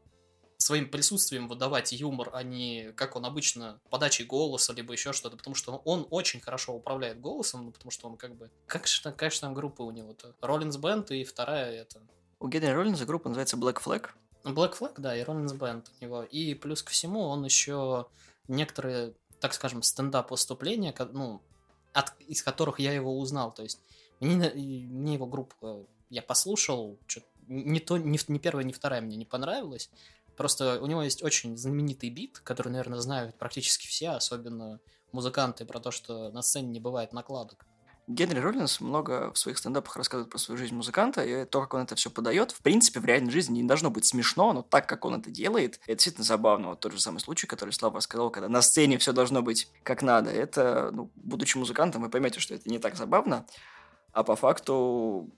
своим 0.57 0.89
присутствием 0.89 1.47
выдавать 1.47 1.91
юмор, 1.91 2.29
а 2.33 2.43
не, 2.43 2.91
как 2.93 3.15
он 3.15 3.25
обычно, 3.25 3.79
подачей 3.89 4.25
голоса, 4.25 4.73
либо 4.73 4.93
еще 4.93 5.11
что-то, 5.11 5.37
потому 5.37 5.55
что 5.55 5.81
он 5.85 6.07
очень 6.11 6.39
хорошо 6.39 6.73
управляет 6.73 7.19
голосом, 7.19 7.65
ну, 7.65 7.71
потому 7.71 7.91
что 7.91 8.07
он 8.07 8.17
как 8.17 8.35
бы... 8.35 8.51
Как 8.67 8.87
же, 8.87 9.01
конечно, 9.11 9.47
там 9.47 9.53
группа 9.55 9.81
у 9.81 9.91
него-то? 9.91 10.35
Роллинс 10.41 10.77
Бенд 10.77 11.11
и 11.11 11.23
вторая 11.23 11.71
это... 11.71 12.01
У 12.39 12.47
Генри 12.47 12.71
Роллинза 12.71 13.05
группа 13.05 13.29
называется 13.29 13.57
Black 13.57 13.81
Flag. 13.83 14.09
Black 14.43 14.77
Flag, 14.77 14.93
да, 14.97 15.15
и 15.15 15.23
Роллинс 15.23 15.53
Бенд 15.53 15.91
у 15.99 16.03
него. 16.03 16.23
И 16.23 16.53
плюс 16.53 16.83
ко 16.83 16.91
всему 16.91 17.21
он 17.21 17.43
еще 17.43 18.07
некоторые 18.47 19.13
так 19.41 19.53
скажем, 19.53 19.81
стендап-выступления, 19.81 20.95
ну, 21.11 21.41
от, 21.91 22.13
из 22.21 22.41
которых 22.43 22.79
я 22.79 22.93
его 22.93 23.19
узнал. 23.19 23.51
То 23.53 23.63
есть 23.63 23.79
мне, 24.19 24.51
мне 24.51 25.15
его 25.15 25.25
группа, 25.25 25.85
я 26.09 26.21
послушал, 26.21 26.97
не, 27.47 27.79
то, 27.79 27.97
не, 27.97 28.19
не 28.27 28.39
первая, 28.39 28.63
не 28.63 28.71
вторая 28.71 29.01
мне 29.01 29.17
не 29.17 29.25
понравилась. 29.25 29.89
Просто 30.37 30.79
у 30.81 30.85
него 30.85 31.01
есть 31.01 31.23
очень 31.23 31.57
знаменитый 31.57 32.09
бит, 32.09 32.39
который, 32.39 32.69
наверное, 32.69 32.99
знают 32.99 33.35
практически 33.37 33.87
все, 33.87 34.11
особенно 34.11 34.79
музыканты, 35.11 35.65
про 35.65 35.79
то, 35.79 35.91
что 35.91 36.29
на 36.31 36.41
сцене 36.41 36.69
не 36.69 36.79
бывает 36.79 37.11
накладок. 37.11 37.65
Генри 38.13 38.39
Роллинс 38.39 38.81
много 38.81 39.31
в 39.31 39.37
своих 39.37 39.57
стендапах 39.57 39.95
рассказывает 39.95 40.29
про 40.29 40.37
свою 40.37 40.57
жизнь 40.57 40.75
музыканта, 40.75 41.23
и 41.23 41.45
то, 41.45 41.61
как 41.61 41.73
он 41.73 41.81
это 41.81 41.95
все 41.95 42.09
подает, 42.09 42.51
в 42.51 42.61
принципе, 42.61 42.99
в 42.99 43.05
реальной 43.05 43.31
жизни 43.31 43.59
не 43.59 43.67
должно 43.67 43.89
быть 43.89 44.05
смешно, 44.05 44.51
но 44.53 44.61
так, 44.61 44.87
как 44.87 45.05
он 45.05 45.15
это 45.15 45.29
делает, 45.29 45.79
это 45.83 45.93
действительно 45.93 46.25
забавно. 46.25 46.69
Вот 46.69 46.79
тот 46.79 46.91
же 46.91 46.99
самый 46.99 47.19
случай, 47.19 47.47
который 47.47 47.71
Слава 47.71 47.97
рассказал, 47.97 48.29
когда 48.29 48.49
на 48.49 48.61
сцене 48.61 48.97
все 48.97 49.13
должно 49.13 49.41
быть 49.41 49.69
как 49.83 50.01
надо. 50.01 50.29
Это, 50.29 50.89
ну, 50.91 51.11
будучи 51.15 51.57
музыкантом, 51.57 52.01
вы 52.01 52.09
поймете, 52.09 52.39
что 52.39 52.53
это 52.53 52.69
не 52.69 52.79
так 52.79 52.95
забавно, 52.95 53.45
а 54.11 54.23
по 54.23 54.35
факту 54.35 55.31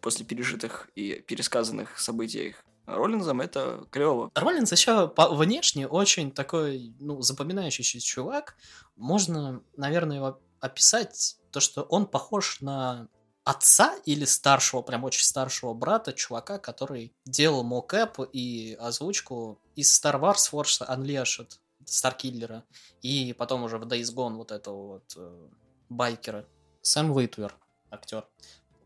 после 0.00 0.26
пережитых 0.26 0.90
и 0.94 1.14
пересказанных 1.26 1.98
событий 1.98 2.54
Роллинзом 2.86 3.40
это 3.40 3.86
клево. 3.90 4.30
Роллинз 4.34 4.70
еще 4.72 5.12
внешне 5.16 5.88
очень 5.88 6.30
такой, 6.30 6.94
ну, 7.00 7.22
запоминающийся 7.22 7.98
чувак. 8.00 8.56
Можно, 8.96 9.62
наверное, 9.76 10.18
его 10.18 10.40
описать 10.60 11.38
то, 11.54 11.60
что 11.60 11.82
он 11.82 12.06
похож 12.06 12.60
на 12.60 13.08
отца 13.44 13.94
или 14.06 14.24
старшего, 14.24 14.82
прям 14.82 15.04
очень 15.04 15.22
старшего 15.24 15.72
брата, 15.72 16.12
чувака, 16.12 16.58
который 16.58 17.14
делал 17.24 17.62
мокэп 17.62 18.18
и 18.32 18.76
озвучку 18.80 19.60
из 19.76 19.88
Star 19.98 20.20
Wars 20.20 20.50
Force 20.52 20.86
Unleashed. 20.88 21.58
Старкиллера, 21.86 22.64
и 23.02 23.34
потом 23.34 23.62
уже 23.62 23.76
в 23.76 23.82
Days 23.82 24.14
Gone 24.14 24.36
вот 24.36 24.52
этого 24.52 24.86
вот 24.86 25.12
э, 25.16 25.48
байкера. 25.90 26.46
Сэм 26.80 27.10
Уитвер, 27.10 27.54
актер. 27.90 28.26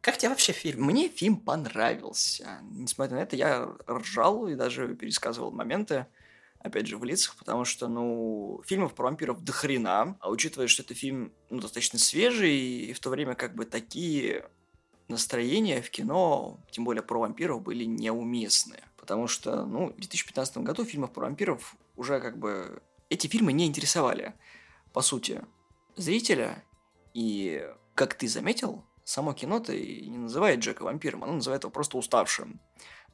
Как 0.01 0.19
тебе 0.19 0.31
вообще 0.31 0.53
фильм? 0.53 0.83
Мне 0.83 1.09
фильм 1.09 1.37
понравился. 1.37 2.59
Несмотря 2.73 3.17
на 3.19 3.21
это, 3.21 3.37
я 3.37 3.69
ржал 3.89 4.49
и 4.49 4.57
даже 4.57 4.97
пересказывал 4.97 5.53
моменты, 5.53 6.07
опять 6.61 6.87
же, 6.87 6.99
в 6.99 7.05
лицах, 7.05 7.37
потому 7.37 7.65
что, 7.65 7.89
ну, 7.89 8.63
фильмов 8.67 8.95
про 8.95 9.05
вампиров 9.05 9.43
до 9.43 9.53
хрена, 9.53 10.17
а 10.21 10.31
учитывая, 10.31 10.67
что 10.67 10.83
это 10.83 10.95
фильм, 10.95 11.33
ну, 11.51 11.61
достаточно 11.61 11.99
свежий, 11.99 12.57
и 12.57 12.93
в 12.93 13.01
то 13.01 13.11
время 13.11 13.35
как 13.35 13.55
бы 13.55 13.65
такие 13.65 14.49
настроения 15.09 15.81
в 15.83 15.91
кино, 15.91 16.61
тем 16.71 16.85
более 16.85 17.03
про 17.03 17.21
вампиров, 17.21 17.63
были 17.63 17.85
неуместны. 17.85 18.77
Потому 18.97 19.27
что, 19.27 19.65
ну, 19.65 19.89
в 19.89 19.97
2015 19.97 20.59
году 20.59 20.85
фильмов 20.85 21.13
про 21.13 21.23
вампиров 21.23 21.77
уже 21.97 22.21
как 22.21 22.39
бы... 22.39 22.83
Эти 23.09 23.27
фильмы 23.27 23.55
не 23.55 23.67
интересовали, 23.67 24.35
по 24.93 25.01
сути, 25.01 25.43
зрителя. 25.97 26.63
И, 27.15 27.67
как 27.95 28.15
ты 28.15 28.29
заметил, 28.29 28.85
само 29.05 29.33
кино-то 29.33 29.73
и 29.73 30.07
не 30.09 30.19
называет 30.19 30.61
Джека 30.61 30.83
вампиром, 30.83 31.25
оно 31.25 31.35
называет 31.35 31.63
его 31.63 31.71
просто 31.71 31.97
уставшим. 31.97 32.61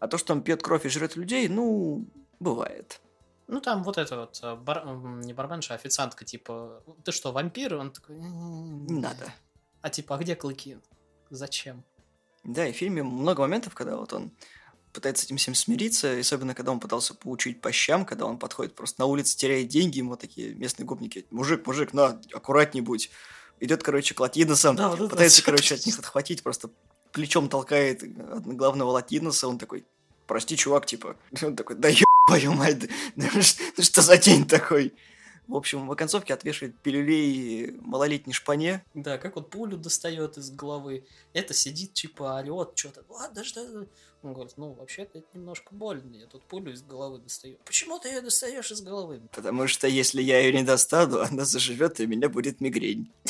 А 0.00 0.08
то, 0.08 0.18
что 0.18 0.32
он 0.32 0.42
пьет 0.42 0.62
кровь 0.62 0.84
и 0.84 0.88
жрет 0.88 1.14
людей, 1.14 1.46
ну, 1.48 2.08
бывает. 2.40 3.00
Ну, 3.46 3.60
там 3.60 3.82
вот 3.82 3.98
это 3.98 4.16
вот, 4.16 4.40
э, 4.42 4.54
бар... 4.56 4.84
не 4.86 5.32
барменша, 5.32 5.74
а 5.74 5.76
официантка, 5.76 6.24
типа, 6.24 6.82
ты 7.04 7.12
что, 7.12 7.32
вампир? 7.32 7.74
Он 7.74 7.90
такой... 7.90 8.16
Не 8.16 9.00
надо. 9.00 9.32
А 9.82 9.90
типа, 9.90 10.16
а 10.16 10.18
где 10.18 10.34
клыки? 10.34 10.78
Зачем? 11.30 11.84
Да, 12.42 12.66
и 12.66 12.72
в 12.72 12.76
фильме 12.76 13.02
много 13.02 13.40
моментов, 13.40 13.74
когда 13.74 13.96
вот 13.96 14.12
он 14.12 14.32
пытается 14.94 15.22
с 15.22 15.26
этим 15.26 15.36
всем 15.36 15.54
смириться, 15.54 16.18
особенно 16.18 16.54
когда 16.54 16.72
он 16.72 16.80
пытался 16.80 17.14
получить 17.14 17.60
по 17.60 17.72
щам, 17.72 18.06
когда 18.06 18.26
он 18.26 18.38
подходит 18.38 18.74
просто 18.74 19.00
на 19.00 19.06
улице, 19.06 19.36
теряет 19.36 19.68
деньги, 19.68 19.98
ему 19.98 20.16
такие 20.16 20.54
местные 20.54 20.86
гопники, 20.86 21.26
мужик, 21.30 21.66
мужик, 21.66 21.92
на, 21.92 22.20
аккуратней 22.32 22.80
будь. 22.80 23.10
Идет, 23.60 23.82
короче, 23.82 24.14
к 24.14 24.20
латиносам, 24.20 24.76
Да, 24.76 24.88
вот 24.88 25.00
это 25.00 25.08
пытается, 25.08 25.40
вот. 25.40 25.46
короче, 25.46 25.74
от 25.74 25.86
них 25.86 25.98
отхватить, 25.98 26.42
просто 26.42 26.70
плечом 27.12 27.48
толкает 27.48 28.02
главного 28.56 28.90
латиноса, 28.90 29.48
он 29.48 29.58
такой, 29.58 29.84
прости, 30.26 30.56
чувак, 30.56 30.86
типа. 30.86 31.16
Он 31.42 31.56
такой, 31.56 31.76
да 31.76 31.88
твою 32.26 32.52
мать, 32.52 32.88
что 33.78 34.02
за 34.02 34.16
день 34.16 34.46
такой? 34.46 34.92
В 35.46 35.56
общем, 35.56 35.86
в 35.86 35.92
оконцовке 35.92 36.32
отвешивает 36.32 36.78
пилюлей 36.80 37.72
малолетней 37.82 38.32
шпане. 38.32 38.82
Да, 38.94 39.18
как 39.18 39.36
вот 39.36 39.50
пулю 39.50 39.76
достает 39.76 40.38
из 40.38 40.50
головы. 40.50 41.06
Это 41.34 41.52
сидит, 41.52 41.92
типа, 41.92 42.42
орет 42.42 42.70
что-то. 42.74 43.04
Ладно, 43.10 43.44
что 43.44 43.60
это?» 43.60 43.86
Он 44.22 44.32
говорит, 44.32 44.54
ну, 44.56 44.72
вообще-то 44.72 45.18
это 45.18 45.28
немножко 45.34 45.74
больно. 45.74 46.16
Я 46.16 46.26
тут 46.26 46.46
пулю 46.46 46.72
из 46.72 46.82
головы 46.82 47.18
достаю. 47.18 47.58
Почему 47.66 47.98
ты 47.98 48.08
ее 48.08 48.22
достаешь 48.22 48.70
из 48.70 48.80
головы? 48.80 49.20
Потому 49.32 49.66
что 49.66 49.86
если 49.86 50.22
я 50.22 50.40
ее 50.40 50.54
не 50.54 50.62
достану, 50.62 51.20
она 51.20 51.44
заживет, 51.44 52.00
и 52.00 52.06
у 52.06 52.08
меня 52.08 52.30
будет 52.30 52.62
мигрень. 52.62 53.12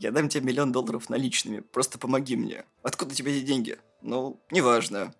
Я 0.00 0.12
дам 0.12 0.28
тебе 0.28 0.46
миллион 0.46 0.70
долларов 0.70 1.10
наличными. 1.10 1.60
Просто 1.60 1.98
помоги 1.98 2.36
мне. 2.36 2.64
Откуда 2.82 3.14
тебе 3.14 3.36
эти 3.36 3.44
деньги? 3.44 3.78
Ну, 4.00 4.40
неважно. 4.50 5.12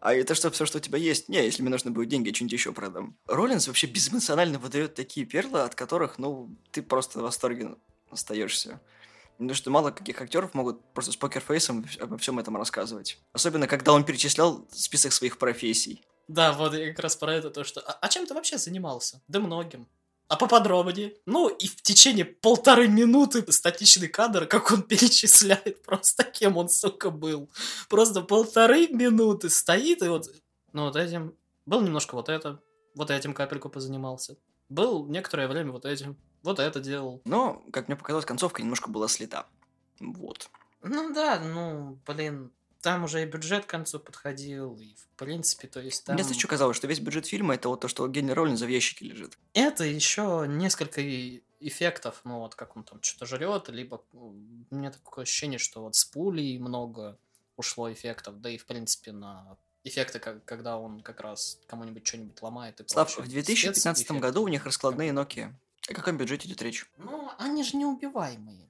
А 0.00 0.14
это 0.14 0.34
что, 0.34 0.50
все, 0.50 0.64
что 0.64 0.78
у 0.78 0.80
тебя 0.80 0.98
есть? 0.98 1.28
Не, 1.28 1.44
если 1.44 1.62
мне 1.62 1.70
нужны 1.70 1.90
будут 1.90 2.08
деньги, 2.08 2.28
я 2.28 2.34
что-нибудь 2.34 2.54
еще 2.54 2.72
продам. 2.72 3.16
Роллинс 3.26 3.68
вообще 3.68 3.86
безэмоционально 3.86 4.58
выдает 4.58 4.94
такие 4.94 5.26
перлы, 5.26 5.60
от 5.60 5.74
которых, 5.74 6.18
ну, 6.18 6.48
ты 6.70 6.82
просто 6.82 7.18
в 7.18 7.22
восторге 7.22 7.76
остаешься. 8.10 8.80
Потому 9.32 9.54
что 9.54 9.70
мало 9.70 9.90
каких 9.90 10.20
актеров 10.20 10.54
могут 10.54 10.82
просто 10.92 11.12
с 11.12 11.16
покерфейсом 11.16 11.86
обо 11.98 12.18
всем 12.18 12.38
этом 12.38 12.56
рассказывать. 12.56 13.18
Особенно, 13.32 13.66
когда 13.66 13.92
он 13.92 14.04
перечислял 14.04 14.66
список 14.70 15.12
своих 15.12 15.38
профессий. 15.38 16.02
Да, 16.28 16.52
вот 16.52 16.74
я 16.74 16.90
как 16.90 17.00
раз 17.00 17.16
про 17.16 17.34
это 17.34 17.50
то, 17.50 17.64
что... 17.64 17.80
А, 17.80 17.98
а 18.00 18.08
чем 18.08 18.26
ты 18.26 18.34
вообще 18.34 18.58
занимался? 18.58 19.22
Да 19.28 19.40
многим. 19.40 19.86
А 20.30 20.36
поподробнее? 20.36 21.16
Ну, 21.26 21.48
и 21.48 21.66
в 21.66 21.82
течение 21.82 22.24
полторы 22.24 22.86
минуты 22.86 23.50
статичный 23.50 24.06
кадр, 24.06 24.46
как 24.46 24.70
он 24.70 24.82
перечисляет 24.88 25.82
просто, 25.82 26.22
кем 26.22 26.56
он, 26.56 26.68
сука, 26.68 27.10
был. 27.10 27.50
Просто 27.88 28.20
полторы 28.20 28.86
минуты 28.86 29.50
стоит 29.50 30.02
и 30.02 30.08
вот... 30.08 30.28
Ну, 30.72 30.84
вот 30.84 30.94
этим... 30.94 31.34
Был 31.66 31.80
немножко 31.80 32.14
вот 32.14 32.28
это. 32.28 32.62
Вот 32.94 33.10
этим 33.10 33.34
капельку 33.34 33.68
позанимался. 33.70 34.36
Был 34.68 35.04
некоторое 35.06 35.48
время 35.48 35.72
вот 35.72 35.84
этим. 35.84 36.16
Вот 36.44 36.60
это 36.60 36.78
делал. 36.78 37.20
Но, 37.24 37.64
как 37.72 37.88
мне 37.88 37.96
показалось, 37.96 38.24
концовка 38.24 38.62
немножко 38.62 38.88
была 38.88 39.08
слета. 39.08 39.48
Вот. 39.98 40.48
Ну 40.84 41.12
да, 41.12 41.40
ну, 41.40 41.98
блин, 42.06 42.52
там 42.82 43.04
уже 43.04 43.22
и 43.22 43.26
бюджет 43.26 43.66
к 43.66 43.68
концу 43.68 43.98
подходил, 43.98 44.76
и 44.76 44.94
в 44.94 45.06
принципе, 45.16 45.68
то 45.68 45.80
есть 45.80 46.04
там... 46.04 46.16
Мне 46.16 46.24
что 46.24 46.48
казалось, 46.48 46.76
что 46.76 46.86
весь 46.86 47.00
бюджет 47.00 47.26
фильма 47.26 47.54
это 47.54 47.68
вот 47.68 47.80
то, 47.80 47.88
что 47.88 48.06
Генри 48.08 48.32
Роллинза 48.32 48.66
в 48.66 48.68
ящике 48.68 49.06
лежит. 49.06 49.38
Это 49.54 49.84
еще 49.84 50.46
несколько 50.48 51.02
эффектов, 51.60 52.20
ну 52.24 52.40
вот 52.40 52.54
как 52.54 52.76
он 52.76 52.84
там 52.84 53.02
что-то 53.02 53.26
жрет, 53.26 53.68
либо 53.68 54.02
у 54.12 54.32
меня 54.70 54.90
такое 54.90 55.24
ощущение, 55.24 55.58
что 55.58 55.82
вот 55.82 55.94
с 55.94 56.04
пулей 56.04 56.58
много 56.58 57.18
ушло 57.56 57.92
эффектов, 57.92 58.40
да 58.40 58.50
и 58.50 58.56
в 58.56 58.64
принципе 58.64 59.12
на 59.12 59.56
эффекты, 59.84 60.18
как, 60.18 60.44
когда 60.44 60.78
он 60.78 61.00
как 61.02 61.20
раз 61.20 61.58
кому-нибудь 61.66 62.06
что-нибудь 62.06 62.40
ломает. 62.42 62.80
И 62.80 62.84
Слав, 62.86 63.16
в 63.16 63.28
2015 63.28 63.80
Спецэффекты. 63.80 64.18
году 64.18 64.42
у 64.42 64.48
них 64.48 64.64
раскладные 64.64 65.10
Nokia. 65.10 65.52
О 65.88 65.94
каком 65.94 66.16
бюджете 66.16 66.48
идет 66.48 66.62
речь? 66.62 66.86
Ну, 66.98 67.30
они 67.38 67.64
же 67.64 67.76
неубиваемые. 67.76 68.69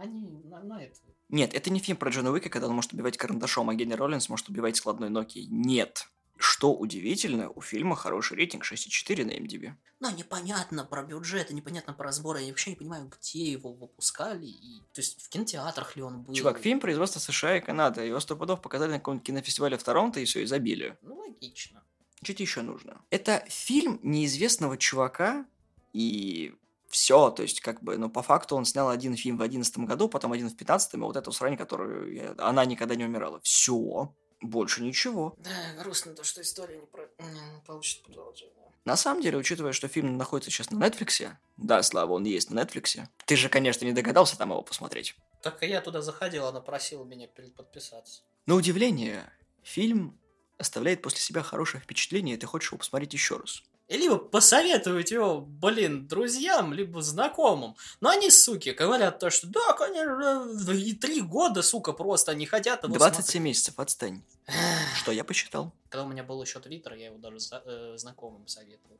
Они 0.00 0.20
на, 0.44 0.62
на 0.62 0.82
это. 0.82 0.98
Нет, 1.28 1.52
это 1.52 1.70
не 1.70 1.78
фильм 1.78 1.98
про 1.98 2.10
Джона 2.10 2.30
Уика, 2.30 2.48
когда 2.48 2.68
он 2.68 2.74
может 2.74 2.92
убивать 2.94 3.18
карандашом, 3.18 3.68
а 3.68 3.74
Генри 3.74 3.94
Роллинс 3.94 4.30
может 4.30 4.48
убивать 4.48 4.76
складной 4.76 5.10
Nokia. 5.10 5.44
Нет. 5.48 6.08
Что 6.38 6.74
удивительно, 6.74 7.50
у 7.50 7.60
фильма 7.60 7.96
хороший 7.96 8.38
рейтинг 8.38 8.64
6,4 8.64 9.26
на 9.26 9.32
MDB. 9.32 9.74
Ну, 10.00 10.10
непонятно 10.16 10.86
про 10.86 11.02
бюджет, 11.02 11.50
и 11.50 11.54
непонятно 11.54 11.92
про 11.92 12.12
сборы. 12.12 12.40
Я 12.40 12.48
вообще 12.48 12.70
не 12.70 12.76
понимаю, 12.76 13.10
где 13.10 13.52
его 13.52 13.74
выпускали. 13.74 14.46
И... 14.46 14.80
То 14.94 15.02
есть 15.02 15.20
в 15.22 15.28
кинотеатрах 15.28 15.96
ли 15.96 16.02
он 16.02 16.22
был? 16.22 16.32
Чувак, 16.32 16.58
фильм 16.60 16.80
производства 16.80 17.20
США 17.20 17.58
и 17.58 17.60
Канады. 17.60 18.00
Его 18.00 18.20
сто 18.20 18.36
пудов 18.36 18.62
показали 18.62 18.92
на 18.92 18.98
каком-нибудь 18.98 19.26
кинофестивале 19.26 19.76
в 19.76 19.82
Торонто, 19.82 20.18
и 20.18 20.24
все, 20.24 20.42
и 20.42 20.46
забили. 20.46 20.96
Ну, 21.02 21.16
логично. 21.16 21.84
Что 22.22 22.32
тебе 22.32 22.44
еще 22.44 22.62
нужно? 22.62 23.02
Это 23.10 23.44
фильм 23.48 24.00
неизвестного 24.02 24.78
чувака, 24.78 25.44
и 25.92 26.54
все, 26.90 27.30
то 27.30 27.42
есть, 27.42 27.60
как 27.60 27.82
бы, 27.82 27.96
ну, 27.96 28.10
по 28.10 28.22
факту 28.22 28.56
он 28.56 28.64
снял 28.64 28.88
один 28.88 29.16
фильм 29.16 29.36
в 29.38 29.42
одиннадцатом 29.42 29.86
году, 29.86 30.08
потом 30.08 30.32
один 30.32 30.50
в 30.50 30.56
пятнадцатом, 30.56 31.02
и 31.02 31.06
вот 31.06 31.16
эту 31.16 31.32
срань, 31.32 31.56
которую 31.56 32.12
я- 32.12 32.34
она 32.38 32.64
никогда 32.64 32.94
не 32.96 33.04
умирала. 33.04 33.40
Все, 33.42 34.12
больше 34.40 34.82
ничего. 34.82 35.34
Да, 35.38 35.82
грустно 35.82 36.14
то, 36.14 36.24
что 36.24 36.42
история 36.42 36.78
не, 36.78 36.86
про... 36.86 37.02
не 37.18 37.60
получит 37.66 38.02
продолжение. 38.02 38.54
На 38.84 38.96
самом 38.96 39.22
деле, 39.22 39.36
учитывая, 39.38 39.72
что 39.72 39.88
фильм 39.88 40.16
находится 40.16 40.50
сейчас 40.50 40.70
на 40.70 40.84
Netflix, 40.84 41.30
да, 41.58 41.82
Слава, 41.82 42.12
он 42.14 42.24
есть 42.24 42.50
на 42.50 42.60
Netflix, 42.60 43.06
ты 43.26 43.36
же, 43.36 43.48
конечно, 43.48 43.84
не 43.84 43.92
догадался 43.92 44.36
там 44.36 44.50
его 44.50 44.62
посмотреть. 44.62 45.14
Так 45.42 45.62
я 45.62 45.80
туда 45.80 46.02
заходил, 46.02 46.46
она 46.46 46.60
просила 46.60 47.04
меня 47.04 47.28
подписаться. 47.28 48.22
На 48.46 48.54
удивление, 48.54 49.30
фильм 49.62 50.18
оставляет 50.58 51.02
после 51.02 51.20
себя 51.20 51.42
хорошее 51.42 51.82
впечатление, 51.82 52.36
и 52.36 52.38
ты 52.38 52.46
хочешь 52.46 52.70
его 52.70 52.78
посмотреть 52.78 53.12
еще 53.12 53.36
раз. 53.36 53.62
И 53.90 53.96
либо 53.96 54.18
посоветовать 54.18 55.10
его, 55.10 55.40
блин, 55.40 56.06
друзьям, 56.06 56.72
либо 56.72 57.02
знакомым. 57.02 57.74
Но 58.00 58.10
они, 58.10 58.30
суки, 58.30 58.70
говорят 58.70 59.18
то, 59.18 59.30
что 59.30 59.48
да, 59.48 59.72
конечно, 59.72 60.72
и 60.72 60.94
три 60.94 61.20
года, 61.20 61.60
сука, 61.62 61.92
просто 61.92 62.30
они 62.30 62.46
хотят 62.46 62.84
его 62.84 62.94
27 62.94 63.42
месяцев, 63.42 63.74
отстань. 63.80 64.22
смотреть. 64.46 64.96
Что 64.96 65.10
я 65.10 65.24
посчитал? 65.24 65.72
Когда 65.88 66.04
у 66.04 66.08
меня 66.08 66.22
был 66.22 66.40
еще 66.40 66.60
твиттер, 66.60 66.94
я 66.94 67.06
его 67.06 67.18
даже 67.18 67.38
э, 67.64 67.96
знакомым 67.96 68.46
советовал. 68.46 68.96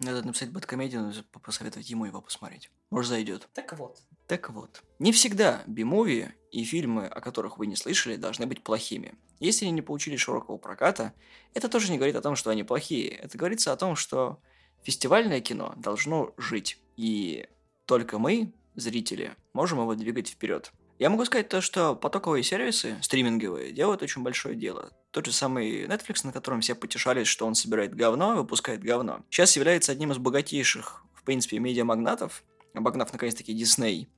Надо 0.00 0.26
написать 0.26 0.50
бэткомедию, 0.50 1.14
посоветовать 1.40 1.88
ему 1.88 2.06
его 2.06 2.20
посмотреть. 2.20 2.68
Может, 2.90 3.10
зайдет. 3.10 3.48
Так 3.54 3.78
вот. 3.78 4.00
Так 4.26 4.50
вот, 4.50 4.82
не 4.98 5.12
всегда 5.12 5.62
би-муви 5.68 6.34
и 6.50 6.64
фильмы, 6.64 7.06
о 7.06 7.20
которых 7.20 7.58
вы 7.58 7.68
не 7.68 7.76
слышали, 7.76 8.16
должны 8.16 8.46
быть 8.46 8.64
плохими. 8.64 9.14
Если 9.42 9.64
они 9.64 9.74
не 9.74 9.82
получили 9.82 10.14
широкого 10.14 10.56
проката, 10.56 11.12
это 11.52 11.68
тоже 11.68 11.90
не 11.90 11.98
говорит 11.98 12.14
о 12.14 12.22
том, 12.22 12.36
что 12.36 12.50
они 12.50 12.62
плохие. 12.62 13.08
Это 13.08 13.36
говорится 13.36 13.72
о 13.72 13.76
том, 13.76 13.96
что 13.96 14.38
фестивальное 14.84 15.40
кино 15.40 15.74
должно 15.76 16.32
жить. 16.36 16.78
И 16.96 17.48
только 17.84 18.20
мы, 18.20 18.52
зрители, 18.76 19.34
можем 19.52 19.80
его 19.80 19.96
двигать 19.96 20.28
вперед. 20.28 20.72
Я 21.00 21.10
могу 21.10 21.24
сказать 21.24 21.48
то, 21.48 21.60
что 21.60 21.96
потоковые 21.96 22.44
сервисы, 22.44 22.96
стриминговые, 23.02 23.72
делают 23.72 24.02
очень 24.02 24.22
большое 24.22 24.54
дело. 24.54 24.92
Тот 25.10 25.26
же 25.26 25.32
самый 25.32 25.86
Netflix, 25.86 26.24
на 26.24 26.30
котором 26.30 26.60
все 26.60 26.76
потешались, 26.76 27.26
что 27.26 27.44
он 27.44 27.56
собирает 27.56 27.96
говно 27.96 28.34
и 28.34 28.36
выпускает 28.36 28.84
говно, 28.84 29.24
сейчас 29.28 29.56
является 29.56 29.90
одним 29.90 30.12
из 30.12 30.18
богатейших, 30.18 31.04
в 31.16 31.24
принципе, 31.24 31.58
медиамагнатов, 31.58 32.44
обогнав 32.74 33.12
наконец-таки 33.12 33.52
Дисней, 33.52 34.08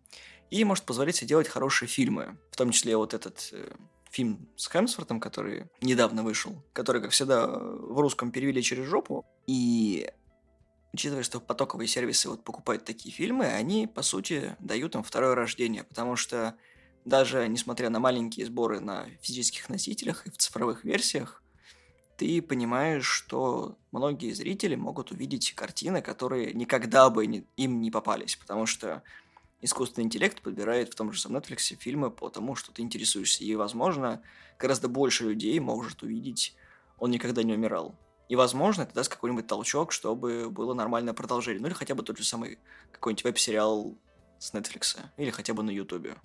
и 0.50 0.64
может 0.64 0.84
позволить 0.84 1.16
себе 1.16 1.28
делать 1.28 1.48
хорошие 1.48 1.88
фильмы. 1.88 2.36
В 2.50 2.56
том 2.56 2.72
числе 2.72 2.94
вот 2.98 3.14
этот 3.14 3.48
э, 3.52 3.72
фильм 4.14 4.48
с 4.56 4.70
Хемсвортом, 4.70 5.18
который 5.18 5.66
недавно 5.80 6.22
вышел, 6.22 6.62
который, 6.72 7.02
как 7.02 7.10
всегда, 7.10 7.46
в 7.46 7.98
русском 8.00 8.30
перевели 8.30 8.62
через 8.62 8.86
жопу. 8.86 9.26
И 9.46 10.08
учитывая, 10.92 11.24
что 11.24 11.40
потоковые 11.40 11.88
сервисы 11.88 12.28
вот 12.28 12.44
покупают 12.44 12.84
такие 12.84 13.12
фильмы, 13.12 13.46
они, 13.46 13.88
по 13.88 14.02
сути, 14.02 14.56
дают 14.60 14.94
им 14.94 15.02
второе 15.02 15.34
рождение, 15.34 15.82
потому 15.82 16.14
что 16.14 16.54
даже 17.04 17.48
несмотря 17.48 17.90
на 17.90 17.98
маленькие 17.98 18.46
сборы 18.46 18.80
на 18.80 19.06
физических 19.20 19.68
носителях 19.68 20.26
и 20.26 20.30
в 20.30 20.38
цифровых 20.38 20.84
версиях, 20.84 21.42
ты 22.16 22.40
понимаешь, 22.40 23.06
что 23.06 23.76
многие 23.90 24.32
зрители 24.32 24.76
могут 24.76 25.10
увидеть 25.10 25.52
картины, 25.54 26.00
которые 26.00 26.54
никогда 26.54 27.10
бы 27.10 27.26
не, 27.26 27.44
им 27.56 27.80
не 27.80 27.90
попались, 27.90 28.36
потому 28.36 28.66
что 28.66 29.02
искусственный 29.64 30.04
интеллект 30.04 30.42
подбирает 30.42 30.92
в 30.92 30.94
том 30.94 31.10
же 31.10 31.18
самом 31.18 31.38
Netflix 31.38 31.74
фильмы 31.76 32.10
по 32.10 32.28
тому, 32.28 32.54
что 32.54 32.70
ты 32.70 32.82
интересуешься. 32.82 33.44
И, 33.44 33.54
возможно, 33.54 34.22
гораздо 34.58 34.88
больше 34.88 35.24
людей 35.24 35.58
может 35.58 36.02
увидеть 36.02 36.54
«Он 36.98 37.10
никогда 37.10 37.42
не 37.42 37.54
умирал». 37.54 37.94
И, 38.28 38.36
возможно, 38.36 38.82
это 38.82 38.94
даст 38.94 39.10
какой-нибудь 39.10 39.46
толчок, 39.46 39.92
чтобы 39.92 40.50
было 40.50 40.74
нормальное 40.74 41.14
продолжение. 41.14 41.60
Ну 41.60 41.66
или 41.66 41.74
хотя 41.74 41.94
бы 41.94 42.02
тот 42.02 42.18
же 42.18 42.24
самый 42.24 42.58
какой-нибудь 42.92 43.24
веб-сериал 43.24 43.96
с 44.38 44.52
Netflix. 44.52 44.98
Или 45.16 45.30
хотя 45.30 45.54
бы 45.54 45.62
на 45.62 45.70
Ютубе. 45.70 46.16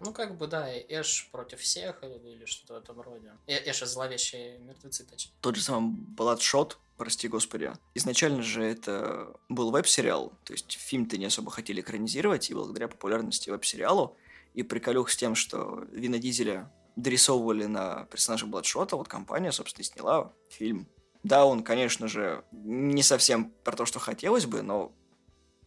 Ну, 0.00 0.12
как 0.12 0.36
бы, 0.36 0.48
да, 0.48 0.68
Эш 0.68 1.28
против 1.30 1.60
всех 1.60 2.02
или, 2.02 2.30
или 2.30 2.44
что-то 2.44 2.74
в 2.74 2.76
этом 2.78 3.00
роде. 3.00 3.32
Э 3.46 3.70
Эш 3.70 3.82
и 3.82 3.86
зловещие 3.86 4.58
мертвецы, 4.58 5.04
точнее. 5.04 5.32
Тот 5.40 5.54
же 5.54 5.62
самый 5.62 5.94
Бладшот, 5.94 6.78
прости 7.02 7.26
господи. 7.26 7.72
Изначально 7.94 8.42
же 8.42 8.62
это 8.62 9.34
был 9.48 9.72
веб-сериал, 9.72 10.32
то 10.44 10.52
есть 10.52 10.78
фильм-то 10.78 11.18
не 11.18 11.24
особо 11.24 11.50
хотели 11.50 11.80
экранизировать, 11.80 12.48
и 12.48 12.54
благодаря 12.54 12.86
популярности 12.86 13.50
веб-сериалу 13.50 14.16
и 14.54 14.62
приколюх 14.62 15.10
с 15.10 15.16
тем, 15.16 15.34
что 15.34 15.84
Вина 15.90 16.18
Дизеля 16.18 16.72
дорисовывали 16.94 17.64
на 17.64 18.04
персонажа 18.04 18.46
Бладшота, 18.46 18.94
вот 18.94 19.08
компания, 19.08 19.50
собственно, 19.50 19.82
сняла 19.82 20.32
фильм. 20.48 20.86
Да, 21.24 21.44
он, 21.44 21.64
конечно 21.64 22.06
же, 22.06 22.44
не 22.52 23.02
совсем 23.02 23.50
про 23.64 23.74
то, 23.74 23.84
что 23.84 23.98
хотелось 23.98 24.46
бы, 24.46 24.62
но 24.62 24.92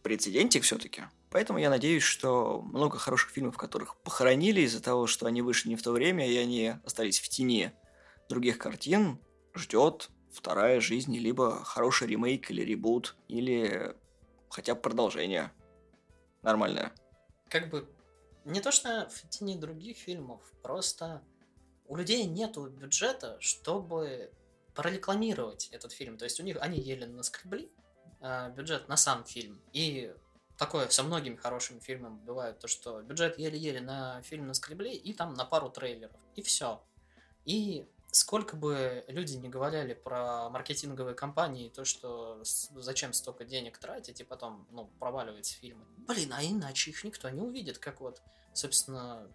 прецедентик 0.02 0.62
все-таки. 0.62 1.02
Поэтому 1.28 1.58
я 1.58 1.68
надеюсь, 1.68 2.02
что 2.02 2.62
много 2.62 2.96
хороших 2.96 3.30
фильмов, 3.30 3.58
которых 3.58 3.96
похоронили 3.96 4.62
из-за 4.62 4.82
того, 4.82 5.06
что 5.06 5.26
они 5.26 5.42
вышли 5.42 5.68
не 5.68 5.76
в 5.76 5.82
то 5.82 5.92
время, 5.92 6.26
и 6.26 6.38
они 6.38 6.76
остались 6.82 7.20
в 7.20 7.28
тени 7.28 7.72
других 8.30 8.56
картин, 8.56 9.18
ждет 9.54 10.08
вторая 10.36 10.80
жизнь, 10.80 11.16
либо 11.16 11.64
хороший 11.64 12.08
ремейк 12.08 12.50
или 12.50 12.62
ребут, 12.62 13.16
или 13.28 13.96
хотя 14.50 14.74
бы 14.74 14.80
продолжение 14.80 15.50
нормальное. 16.42 16.92
Как 17.48 17.70
бы 17.70 17.88
не 18.44 18.60
то, 18.60 18.70
что 18.70 19.08
в 19.10 19.28
тени 19.28 19.56
других 19.56 19.96
фильмов, 19.96 20.40
просто 20.62 21.22
у 21.88 21.96
людей 21.96 22.24
нету 22.24 22.68
бюджета, 22.68 23.36
чтобы 23.40 24.30
прорекламировать 24.74 25.68
этот 25.72 25.92
фильм. 25.92 26.18
То 26.18 26.24
есть 26.24 26.38
у 26.38 26.42
них 26.42 26.58
они 26.60 26.78
еле 26.78 27.06
наскребли 27.06 27.70
э, 28.20 28.50
бюджет 28.50 28.88
на 28.88 28.96
сам 28.96 29.24
фильм. 29.24 29.60
И 29.72 30.14
такое 30.58 30.88
со 30.88 31.02
многими 31.02 31.36
хорошими 31.36 31.80
фильмами 31.80 32.18
бывает, 32.18 32.58
то 32.58 32.68
что 32.68 33.02
бюджет 33.02 33.38
еле-еле 33.38 33.80
на 33.80 34.22
фильм 34.22 34.46
наскребли, 34.46 34.92
и 34.94 35.12
там 35.12 35.34
на 35.34 35.44
пару 35.44 35.70
трейлеров. 35.70 36.16
И 36.34 36.42
все. 36.42 36.82
И 37.44 37.88
сколько 38.16 38.56
бы 38.56 39.04
люди 39.08 39.36
не 39.36 39.48
говорили 39.48 39.94
про 39.94 40.48
маркетинговые 40.50 41.14
компании, 41.14 41.68
то, 41.68 41.84
что 41.84 42.40
зачем 42.42 43.12
столько 43.12 43.44
денег 43.44 43.78
тратить 43.78 44.20
и 44.20 44.24
потом, 44.24 44.66
ну, 44.70 44.86
проваливать 44.98 45.48
фильмы. 45.48 45.84
Блин, 45.96 46.32
а 46.32 46.42
иначе 46.42 46.90
их 46.90 47.04
никто 47.04 47.28
не 47.28 47.40
увидит, 47.40 47.78
как 47.78 48.00
вот, 48.00 48.22
собственно, 48.54 49.30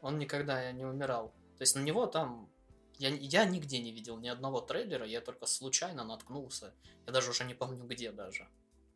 он 0.00 0.18
никогда 0.18 0.70
не 0.72 0.84
умирал. 0.84 1.28
То 1.56 1.62
есть 1.62 1.74
на 1.74 1.80
него 1.80 2.06
там 2.06 2.50
я, 2.98 3.10
я 3.10 3.44
нигде 3.44 3.78
не 3.78 3.92
видел 3.92 4.18
ни 4.18 4.28
одного 4.28 4.60
трейлера, 4.60 5.06
я 5.06 5.20
только 5.20 5.46
случайно 5.46 6.04
наткнулся. 6.04 6.74
Я 7.06 7.12
даже 7.12 7.30
уже 7.30 7.44
не 7.44 7.54
помню 7.54 7.84
где 7.84 8.10
даже. 8.10 8.48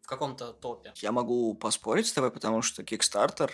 В 0.03 0.07
каком-то 0.07 0.53
топе. 0.53 0.93
Я 0.97 1.13
могу 1.13 1.55
поспорить 1.55 2.07
с 2.07 2.13
тобой, 2.13 2.31
потому 2.31 2.63
что 2.63 2.83
Kickstarter 2.83 3.51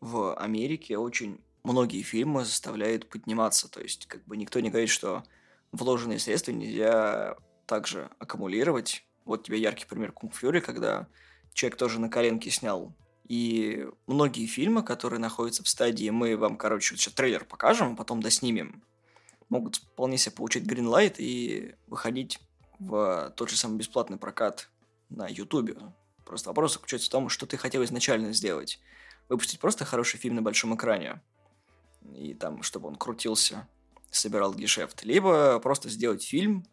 в 0.00 0.34
Америке 0.36 0.96
очень 0.98 1.44
многие 1.64 2.02
фильмы 2.02 2.44
заставляет 2.44 3.08
подниматься. 3.08 3.68
То 3.68 3.80
есть, 3.80 4.06
как 4.06 4.24
бы 4.24 4.36
никто 4.36 4.60
не 4.60 4.70
говорит, 4.70 4.90
что 4.90 5.24
вложенные 5.72 6.18
средства 6.18 6.52
нельзя 6.52 7.36
также 7.66 8.10
аккумулировать. 8.18 9.04
Вот 9.24 9.44
тебе 9.44 9.60
яркий 9.60 9.86
пример 9.86 10.12
Кунг 10.12 10.34
Фьюри, 10.34 10.60
когда 10.60 11.06
человек 11.52 11.78
тоже 11.78 12.00
на 12.00 12.08
коленке 12.08 12.50
снял. 12.50 12.94
И 13.28 13.86
многие 14.06 14.46
фильмы, 14.46 14.82
которые 14.82 15.20
находятся 15.20 15.62
в 15.62 15.68
стадии, 15.68 16.10
мы 16.10 16.36
вам, 16.36 16.56
короче, 16.56 16.96
сейчас 16.96 17.14
трейлер 17.14 17.44
покажем, 17.44 17.92
а 17.92 17.96
потом 17.96 18.20
доснимем, 18.20 18.82
могут 19.48 19.76
вполне 19.76 20.18
себе 20.18 20.34
получить 20.34 20.64
гринлайт 20.64 21.18
и 21.18 21.74
выходить 21.86 22.40
в 22.78 23.32
тот 23.36 23.48
же 23.48 23.56
самый 23.56 23.78
бесплатный 23.78 24.18
прокат 24.18 24.68
на 25.08 25.28
Ютубе. 25.28 25.76
Просто 26.24 26.50
вопрос 26.50 26.74
заключается 26.74 27.08
в 27.08 27.12
том, 27.12 27.28
что 27.28 27.46
ты 27.46 27.56
хотел 27.56 27.84
изначально 27.84 28.32
сделать. 28.32 28.80
Выпустить 29.28 29.60
просто 29.60 29.84
хороший 29.84 30.18
фильм 30.18 30.36
на 30.36 30.42
большом 30.42 30.74
экране, 30.74 31.20
и 32.14 32.34
там, 32.34 32.62
чтобы 32.62 32.88
он 32.88 32.96
крутился, 32.96 33.68
собирал 34.10 34.54
гешефт. 34.54 35.04
Либо 35.04 35.58
просто 35.60 35.88
сделать 35.88 36.22
фильм 36.22 36.66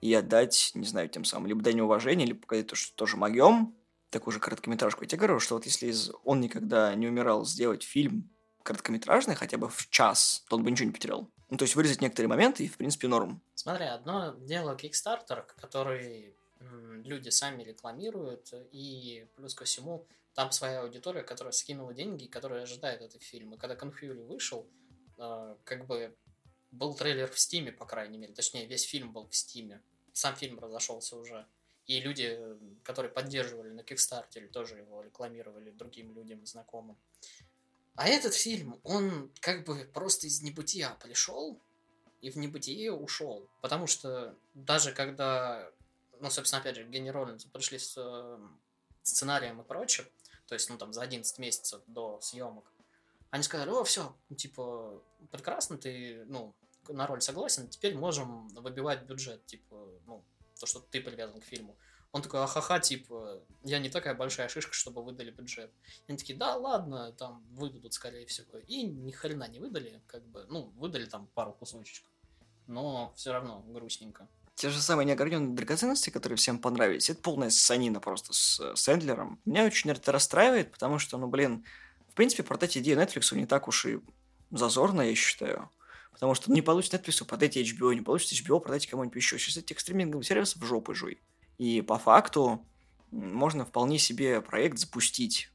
и 0.00 0.12
отдать, 0.14 0.70
не 0.74 0.86
знаю, 0.86 1.08
тем 1.08 1.24
самым, 1.24 1.48
либо 1.48 1.62
дань 1.62 1.80
уважения, 1.80 2.26
либо 2.26 2.40
показать 2.40 2.68
то, 2.68 2.76
что 2.76 2.94
тоже 2.94 3.16
могем, 3.16 3.74
такую 4.10 4.32
же 4.32 4.40
короткометражку. 4.40 5.02
Я 5.02 5.08
тебе 5.08 5.18
говорю, 5.18 5.40
что 5.40 5.54
вот 5.54 5.66
если 5.66 5.88
из 5.88 6.10
«Он 6.24 6.40
никогда 6.40 6.94
не 6.94 7.08
умирал» 7.08 7.44
сделать 7.44 7.82
фильм 7.82 8.30
короткометражный 8.62 9.34
хотя 9.34 9.58
бы 9.58 9.68
в 9.68 9.88
час, 9.90 10.44
то 10.48 10.56
он 10.56 10.64
бы 10.64 10.70
ничего 10.70 10.86
не 10.86 10.92
потерял. 10.92 11.30
Ну, 11.50 11.56
то 11.56 11.62
есть 11.62 11.76
вырезать 11.76 12.00
некоторые 12.00 12.28
моменты 12.28 12.64
и, 12.64 12.68
в 12.68 12.76
принципе, 12.76 13.08
норм. 13.08 13.40
Смотри, 13.54 13.86
одно 13.86 14.34
дело 14.40 14.76
Kickstarter, 14.76 15.44
который 15.60 16.34
люди 17.04 17.28
сами 17.28 17.62
рекламируют, 17.62 18.52
и 18.72 19.26
плюс 19.36 19.54
ко 19.54 19.64
всему 19.64 20.06
там 20.36 20.52
своя 20.52 20.82
аудитория, 20.82 21.22
которая 21.22 21.52
скинула 21.52 21.94
деньги, 21.94 22.26
которая 22.26 22.64
ожидает 22.64 23.00
этот 23.00 23.22
фильм. 23.22 23.54
И 23.54 23.56
когда 23.56 23.74
Конфьюри 23.74 24.20
вышел, 24.20 24.68
э, 25.16 25.56
как 25.64 25.86
бы 25.86 26.14
был 26.70 26.94
трейлер 26.94 27.30
в 27.30 27.40
Стиме, 27.40 27.72
по 27.72 27.86
крайней 27.86 28.18
мере. 28.18 28.34
Точнее, 28.34 28.66
весь 28.66 28.82
фильм 28.82 29.14
был 29.14 29.26
в 29.28 29.34
Стиме. 29.34 29.82
Сам 30.12 30.36
фильм 30.36 30.58
разошелся 30.58 31.16
уже. 31.16 31.46
И 31.86 32.00
люди, 32.00 32.38
которые 32.84 33.10
поддерживали 33.10 33.70
на 33.70 33.82
Кикстартере, 33.82 34.48
тоже 34.48 34.76
его 34.76 35.00
рекламировали 35.02 35.70
другим 35.70 36.12
людям, 36.12 36.44
знакомым. 36.44 36.98
А 37.94 38.06
этот 38.06 38.34
фильм, 38.34 38.78
он 38.82 39.32
как 39.40 39.64
бы 39.64 39.90
просто 39.94 40.26
из 40.26 40.42
небытия 40.42 40.90
пришел 41.02 41.58
и 42.20 42.28
в 42.28 42.36
небытие 42.36 42.92
ушел. 42.92 43.48
Потому 43.62 43.86
что 43.86 44.36
даже 44.52 44.92
когда, 44.92 45.70
ну, 46.20 46.28
собственно, 46.28 46.60
опять 46.60 46.76
же, 46.76 46.84
генеральницы 46.84 47.48
пришли 47.48 47.78
с 47.78 47.94
э, 47.96 48.38
сценарием 49.02 49.62
и 49.62 49.64
прочее, 49.64 50.06
то 50.46 50.54
есть, 50.54 50.70
ну, 50.70 50.78
там, 50.78 50.92
за 50.92 51.02
11 51.02 51.38
месяцев 51.38 51.82
до 51.86 52.20
съемок, 52.20 52.72
они 53.30 53.42
сказали, 53.42 53.70
о, 53.70 53.84
все, 53.84 54.14
типа, 54.36 55.02
прекрасно, 55.30 55.76
ты, 55.76 56.24
ну, 56.26 56.54
на 56.88 57.06
роль 57.06 57.20
согласен, 57.20 57.68
теперь 57.68 57.96
можем 57.96 58.48
выбивать 58.48 59.02
бюджет, 59.02 59.44
типа, 59.46 59.88
ну, 60.06 60.24
то, 60.58 60.66
что 60.66 60.80
ты 60.80 61.00
привязан 61.00 61.40
к 61.40 61.44
фильму. 61.44 61.76
Он 62.12 62.22
такой, 62.22 62.42
ахаха, 62.42 62.80
типа, 62.80 63.42
я 63.62 63.78
не 63.78 63.90
такая 63.90 64.14
большая 64.14 64.48
шишка, 64.48 64.72
чтобы 64.72 65.02
выдали 65.02 65.30
бюджет. 65.30 65.70
И 66.06 66.10
они 66.10 66.16
такие, 66.16 66.38
да, 66.38 66.56
ладно, 66.56 67.12
там 67.12 67.44
выдадут, 67.50 67.92
скорее 67.92 68.24
всего. 68.26 68.58
И 68.58 68.84
ни 68.84 69.10
хрена 69.10 69.48
не 69.48 69.58
выдали, 69.58 70.00
как 70.06 70.24
бы, 70.26 70.46
ну, 70.48 70.72
выдали 70.76 71.04
там 71.04 71.26
пару 71.34 71.52
кусочков. 71.52 72.10
Но 72.66 73.12
все 73.16 73.32
равно 73.32 73.62
грустненько. 73.66 74.28
Те 74.56 74.70
же 74.70 74.80
самые 74.80 75.04
неограненные 75.04 75.54
драгоценности, 75.54 76.08
которые 76.08 76.38
всем 76.38 76.58
понравились, 76.58 77.10
это 77.10 77.20
полная 77.20 77.50
санина 77.50 78.00
просто 78.00 78.32
с 78.32 78.58
э, 78.58 78.74
Сэндлером. 78.74 79.38
Меня 79.44 79.66
очень 79.66 79.90
это 79.90 80.12
расстраивает, 80.12 80.72
потому 80.72 80.98
что, 80.98 81.18
ну, 81.18 81.26
блин, 81.26 81.66
в 82.08 82.14
принципе, 82.14 82.42
продать 82.42 82.78
идею 82.78 82.98
Netflix 82.98 83.36
не 83.36 83.44
так 83.44 83.68
уж 83.68 83.84
и 83.84 84.00
зазорно, 84.50 85.02
я 85.02 85.14
считаю. 85.14 85.70
Потому 86.10 86.34
что 86.34 86.50
не 86.50 86.62
получится 86.62 86.96
Netflix 86.96 87.22
продать 87.26 87.58
HBO, 87.58 87.94
не 87.94 88.00
получится 88.00 88.34
HBO 88.34 88.58
продать 88.58 88.86
кому-нибудь 88.86 89.16
еще. 89.16 89.38
Сейчас 89.38 89.58
этих 89.58 89.78
стриминговых 89.78 90.26
сервисов 90.26 90.64
жопы 90.64 90.94
жуй. 90.94 91.20
И 91.58 91.82
по 91.82 91.98
факту 91.98 92.66
можно 93.10 93.66
вполне 93.66 93.98
себе 93.98 94.40
проект 94.40 94.78
запустить. 94.78 95.50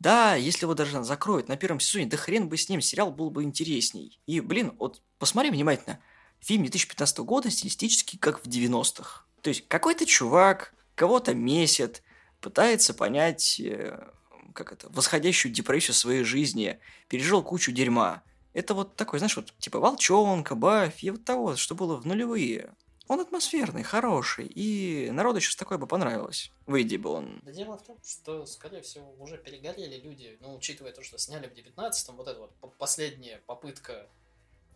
Да, 0.00 0.34
если 0.34 0.64
его 0.64 0.72
даже 0.72 1.04
закроют 1.04 1.48
на 1.48 1.58
первом 1.58 1.78
сезоне, 1.78 2.06
да 2.06 2.16
хрен 2.16 2.48
бы 2.48 2.56
с 2.56 2.70
ним, 2.70 2.80
сериал 2.80 3.12
был 3.12 3.28
бы 3.28 3.42
интересней. 3.42 4.18
И, 4.24 4.40
блин, 4.40 4.72
вот 4.78 5.02
посмотри 5.18 5.50
внимательно– 5.50 6.00
фильм 6.40 6.62
2015 6.62 7.18
года 7.18 7.50
стилистически 7.50 8.16
как 8.16 8.44
в 8.44 8.48
90-х. 8.48 9.24
То 9.42 9.48
есть 9.48 9.66
какой-то 9.68 10.06
чувак 10.06 10.74
кого-то 10.94 11.34
месяц, 11.34 12.02
пытается 12.40 12.94
понять, 12.94 13.60
э, 13.60 14.08
как 14.54 14.72
это, 14.72 14.88
восходящую 14.90 15.52
депрессию 15.52 15.94
своей 15.94 16.24
жизни, 16.24 16.80
пережил 17.08 17.42
кучу 17.42 17.72
дерьма. 17.72 18.22
Это 18.54 18.74
вот 18.74 18.96
такой, 18.96 19.18
знаешь, 19.18 19.36
вот 19.36 19.52
типа 19.58 19.78
Волчонка, 19.78 20.54
Баффи, 20.54 21.10
вот 21.10 21.24
того, 21.24 21.56
что 21.56 21.74
было 21.74 21.96
в 21.96 22.06
нулевые. 22.06 22.72
Он 23.08 23.20
атмосферный, 23.20 23.84
хороший, 23.84 24.46
и 24.46 25.10
народу 25.12 25.40
сейчас 25.40 25.54
такое 25.54 25.78
бы 25.78 25.86
понравилось. 25.86 26.50
Выйди 26.66 26.96
бы 26.96 27.10
он. 27.10 27.40
Да 27.42 27.52
дело 27.52 27.78
в 27.78 27.82
том, 27.84 27.98
что, 28.04 28.46
скорее 28.46 28.82
всего, 28.82 29.14
уже 29.20 29.38
перегорели 29.38 30.00
люди, 30.00 30.36
ну, 30.40 30.56
учитывая 30.56 30.92
то, 30.92 31.04
что 31.04 31.16
сняли 31.18 31.46
в 31.46 31.52
19-м, 31.52 32.16
вот 32.16 32.26
эта 32.26 32.40
вот 32.40 32.74
последняя 32.78 33.40
попытка 33.46 34.08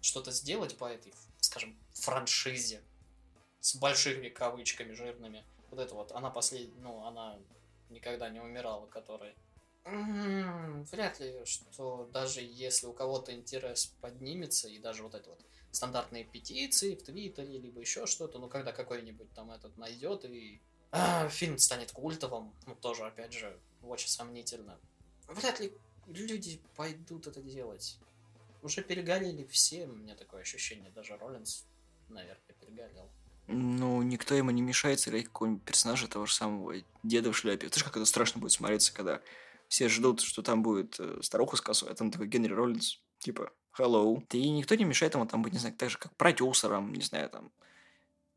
что-то 0.00 0.30
сделать 0.30 0.76
по 0.76 0.84
этой, 0.84 1.12
скажем, 1.50 1.76
франшизе 1.94 2.80
с 3.58 3.74
большими 3.74 4.28
кавычками 4.28 4.92
жирными. 4.92 5.44
Вот 5.70 5.80
это 5.80 5.94
вот, 5.96 6.12
она 6.12 6.30
последняя, 6.30 6.80
ну, 6.80 7.04
она 7.04 7.40
никогда 7.88 8.30
не 8.30 8.38
умирала, 8.40 8.86
которая 8.86 9.34
М, 9.84 10.84
Вряд 10.84 11.18
ли, 11.18 11.44
что 11.46 12.08
даже 12.12 12.40
если 12.42 12.86
у 12.86 12.92
кого-то 12.92 13.34
интерес 13.34 13.86
поднимется, 14.00 14.68
и 14.68 14.78
даже 14.78 15.02
вот 15.02 15.14
это 15.14 15.30
вот 15.30 15.40
стандартные 15.72 16.24
петиции 16.24 16.94
в 16.94 17.02
Твиттере, 17.02 17.58
либо 17.58 17.80
еще 17.80 18.06
что-то, 18.06 18.38
ну, 18.38 18.48
когда 18.48 18.72
какой-нибудь 18.72 19.32
там 19.32 19.50
этот 19.50 19.76
найдет, 19.76 20.24
и 20.26 20.60
а, 20.92 21.28
фильм 21.30 21.58
станет 21.58 21.90
культовым, 21.90 22.54
ну, 22.66 22.76
тоже, 22.76 23.04
опять 23.04 23.32
же, 23.32 23.58
очень 23.82 24.08
сомнительно. 24.08 24.78
Вряд 25.26 25.58
ли 25.58 25.72
люди 26.06 26.60
пойдут 26.76 27.26
это 27.26 27.42
делать. 27.42 27.98
Уже 28.62 28.82
перегорели 28.82 29.44
все, 29.44 29.86
у 29.86 29.92
меня 29.92 30.14
такое 30.14 30.42
ощущение, 30.42 30.90
даже 30.90 31.16
Роллинс, 31.16 31.66
наверное, 32.08 32.54
перегорел. 32.60 33.10
Ну, 33.46 34.02
никто 34.02 34.34
ему 34.34 34.50
не 34.50 34.62
мешает 34.62 35.00
сыграть 35.00 35.24
какого-нибудь 35.24 35.64
персонажа 35.64 36.06
того 36.06 36.26
же 36.26 36.34
самого 36.34 36.74
деда 37.02 37.32
в 37.32 37.36
шляпе. 37.36 37.68
Ты 37.68 37.80
же 37.80 37.84
как 37.84 37.96
это 37.96 38.06
страшно 38.06 38.40
будет 38.40 38.52
смотреться, 38.52 38.92
когда 38.94 39.20
все 39.68 39.88
ждут, 39.88 40.20
что 40.20 40.42
там 40.42 40.62
будет 40.62 41.00
э, 41.00 41.18
старуха 41.22 41.56
с 41.56 41.60
косой, 41.60 41.90
а 41.90 41.94
там 41.94 42.10
такой 42.10 42.28
Генри 42.28 42.52
Роллинс, 42.52 43.00
типа, 43.18 43.52
hello. 43.76 44.22
И 44.32 44.50
никто 44.50 44.74
не 44.74 44.84
мешает 44.84 45.14
ему 45.14 45.26
там 45.26 45.42
быть, 45.42 45.52
не 45.52 45.58
знаю, 45.58 45.74
так 45.74 45.90
же, 45.90 45.98
как 45.98 46.14
продюсером, 46.16 46.92
не 46.92 47.02
знаю, 47.02 47.28
там, 47.30 47.50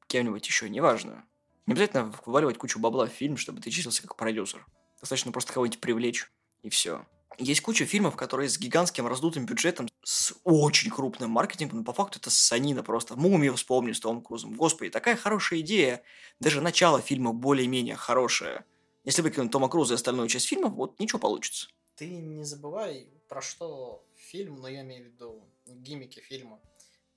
кем-нибудь 0.07 0.47
еще, 0.47 0.69
неважно. 0.69 1.25
Не 1.65 1.73
обязательно 1.73 2.13
вываливать 2.25 2.57
кучу 2.57 2.79
бабла 2.79 3.07
в 3.07 3.12
фильм, 3.12 3.38
чтобы 3.38 3.62
ты 3.62 3.69
числился 3.69 4.01
как 4.01 4.15
продюсер. 4.15 4.65
Достаточно 4.99 5.31
просто 5.31 5.53
кого-нибудь 5.53 5.79
привлечь, 5.79 6.31
и 6.62 6.69
все. 6.69 7.05
Есть 7.38 7.62
куча 7.62 7.86
фильмов, 7.86 8.15
которые 8.15 8.50
с 8.50 8.60
гигантским 8.60 9.08
раздутым 9.08 9.46
бюджетом, 9.46 9.88
с 10.04 10.34
очень 10.43 10.91
крупным 10.91 11.32
маркетингом, 11.32 11.80
но 11.80 11.84
по 11.84 11.93
факту 11.93 12.19
это 12.19 12.30
санина 12.30 12.84
просто. 12.84 13.15
Мумию 13.15 13.56
вспомни 13.56 13.91
с 13.91 14.00
Томом 14.00 14.22
Крузом. 14.22 14.54
Господи, 14.54 14.91
такая 14.91 15.15
хорошая 15.15 15.62
идея. 15.62 16.04
Даже 16.39 16.62
начало 16.62 17.02
фильма 17.02 17.34
более-менее 17.34 17.96
хорошее. 17.96 18.65
Если 19.04 19.22
выкинуть 19.22 19.52
Тома 19.52 19.69
Круза 19.69 19.93
и 19.93 19.96
остальную 19.96 20.30
часть 20.30 20.48
фильма, 20.48 20.69
вот 20.69 21.00
ничего 21.00 21.19
получится. 21.19 21.67
Ты 21.96 22.08
не 22.08 22.43
забывай, 22.43 23.10
про 23.28 23.41
что 23.41 24.06
фильм, 24.15 24.62
но 24.62 24.67
я 24.67 24.82
имею 24.82 25.04
в 25.04 25.08
виду 25.08 25.50
гиммики 25.65 26.19
фильма. 26.19 26.60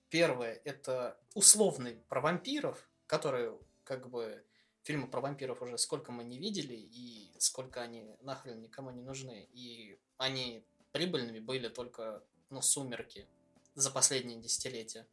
Первое, 0.09 0.61
это 0.65 1.19
условный 1.35 1.97
про 2.09 2.21
вампиров, 2.21 2.89
которые 3.07 3.57
как 3.85 4.09
бы 4.09 4.43
фильмы 4.83 5.09
про 5.09 5.21
вампиров 5.21 5.63
уже 5.63 5.79
сколько 5.79 6.13
мы 6.13 6.25
не 6.25 6.39
видели, 6.39 6.75
и 6.75 7.33
сколько 7.39 7.83
они 7.83 8.05
нахрен 8.23 8.61
никому 8.61 8.91
не 8.91 9.03
нужны. 9.03 9.49
И 9.53 9.99
они 10.19 10.65
прибыльными 10.93 11.39
были 11.41 11.69
только, 11.69 12.23
ну, 12.51 12.63
«Сумерки» 12.63 13.27
за 13.75 13.91
последние 13.91 14.39
десятилетия. 14.41 15.07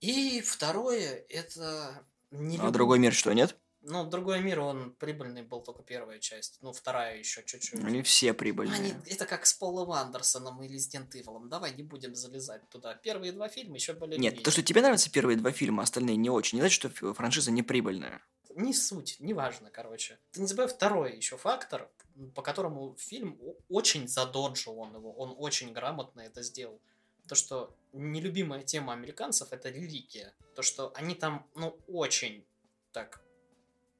И 0.00 0.40
второе, 0.40 1.24
это... 1.28 2.04
Не 2.30 2.56
А 2.56 2.58
люблю- 2.58 2.70
другой 2.72 2.98
мир 2.98 3.12
что, 3.12 3.32
нет? 3.32 3.56
Ну, 3.82 4.04
«Другой 4.04 4.40
мир», 4.40 4.60
он 4.60 4.92
прибыльный 4.92 5.42
был 5.42 5.62
только 5.62 5.82
первая 5.82 6.18
часть. 6.18 6.58
Ну, 6.60 6.72
вторая 6.72 7.18
еще 7.18 7.42
чуть-чуть. 7.44 7.82
Они 7.82 8.02
все 8.02 8.34
прибыльные. 8.34 8.78
они- 8.78 8.94
это 9.06 9.24
как 9.26 9.46
с 9.46 9.54
Полом 9.54 9.90
Андерсоном 9.92 10.62
и 10.62 10.68
Resident 10.68 11.10
Evil. 11.14 11.48
Давай 11.48 11.72
не 11.74 11.82
будем 11.82 12.14
залезать 12.14 12.68
туда. 12.68 12.94
Первые 12.94 13.32
два 13.32 13.48
фильма 13.48 13.76
еще 13.76 13.94
были 13.94 14.18
Нет, 14.18 14.42
то, 14.42 14.50
что 14.50 14.62
тебе 14.62 14.82
нравятся 14.82 15.10
первые 15.10 15.38
два 15.38 15.50
фильма, 15.52 15.82
а 15.82 15.84
остальные 15.84 16.16
не 16.16 16.28
очень, 16.28 16.58
не 16.58 16.62
значит, 16.62 16.74
что 16.92 17.14
франшиза 17.14 17.50
не 17.50 17.62
прибыльная. 17.62 18.20
Не 18.54 18.74
суть, 18.74 19.16
неважно, 19.20 19.70
короче. 19.70 20.18
Ты 20.32 20.40
не 20.42 20.46
забывай 20.46 20.68
второй 20.68 21.16
еще 21.16 21.36
фактор, 21.38 21.88
по 22.34 22.42
которому 22.42 22.94
фильм 22.96 23.38
очень 23.68 24.08
задоджил 24.08 24.78
он 24.78 24.94
его. 24.94 25.12
Он 25.12 25.34
очень 25.38 25.72
грамотно 25.72 26.20
это 26.20 26.42
сделал. 26.42 26.80
То, 27.28 27.34
что 27.34 27.74
нелюбимая 27.92 28.62
тема 28.62 28.92
американцев– 28.92 29.48
это 29.52 29.70
религия. 29.70 30.34
То, 30.54 30.62
что 30.62 30.92
они 30.94 31.14
там, 31.14 31.46
ну, 31.54 31.78
очень 31.86 32.44
так 32.92 33.22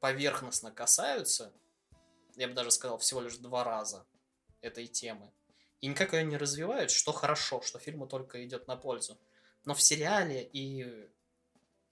поверхностно 0.00 0.70
касаются, 0.70 1.52
я 2.36 2.48
бы 2.48 2.54
даже 2.54 2.70
сказал, 2.70 2.98
всего 2.98 3.20
лишь 3.20 3.36
два 3.36 3.64
раза 3.64 4.06
этой 4.60 4.86
темы. 4.86 5.30
И 5.80 5.86
никак 5.86 6.12
ее 6.12 6.24
не 6.24 6.36
развивают, 6.36 6.90
что 6.90 7.12
хорошо, 7.12 7.62
что 7.62 7.78
фильму 7.78 8.06
только 8.06 8.44
идет 8.44 8.66
на 8.66 8.76
пользу. 8.76 9.18
Но 9.64 9.74
в 9.74 9.82
сериале 9.82 10.42
и 10.42 11.08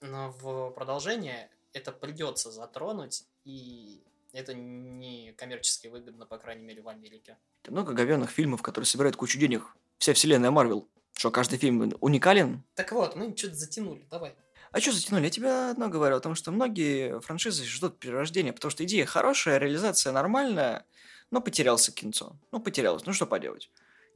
в 0.01 0.71
продолжение 0.71 1.51
это 1.73 1.91
придется 1.91 2.51
затронуть, 2.51 3.25
и 3.45 4.03
это 4.33 4.53
не 4.53 5.33
коммерчески 5.33 5.87
выгодно, 5.87 6.25
по 6.25 6.37
крайней 6.37 6.63
мере, 6.63 6.81
в 6.81 6.87
Америке. 6.87 7.37
Там 7.63 7.73
много 7.73 7.93
говенных 7.93 8.29
фильмов, 8.29 8.61
которые 8.61 8.85
собирают 8.85 9.15
кучу 9.15 9.39
денег. 9.39 9.63
Вся 9.97 10.13
вселенная 10.13 10.51
Марвел. 10.51 10.87
Что, 11.13 11.31
каждый 11.31 11.59
фильм 11.59 11.93
уникален? 11.99 12.63
Так 12.75 12.91
вот, 12.91 13.15
мы 13.15 13.35
что-то 13.35 13.55
затянули, 13.55 14.07
давай. 14.09 14.35
А 14.71 14.79
что 14.79 14.91
затянули? 14.91 15.25
Я 15.25 15.29
тебе 15.29 15.49
одно 15.71 15.89
говорю 15.89 16.15
о 16.15 16.19
том, 16.19 16.35
что 16.35 16.51
многие 16.51 17.19
франшизы 17.21 17.65
ждут 17.65 17.99
перерождения, 17.99 18.53
потому 18.53 18.71
что 18.71 18.85
идея 18.85 19.05
хорошая, 19.05 19.57
реализация 19.57 20.13
нормальная, 20.13 20.85
но 21.31 21.41
потерялся 21.41 21.91
кинцо. 21.91 22.35
Ну, 22.51 22.59
потерялось. 22.59 23.05
Ну, 23.05 23.13
что 23.13 23.25
поделать? 23.25 23.71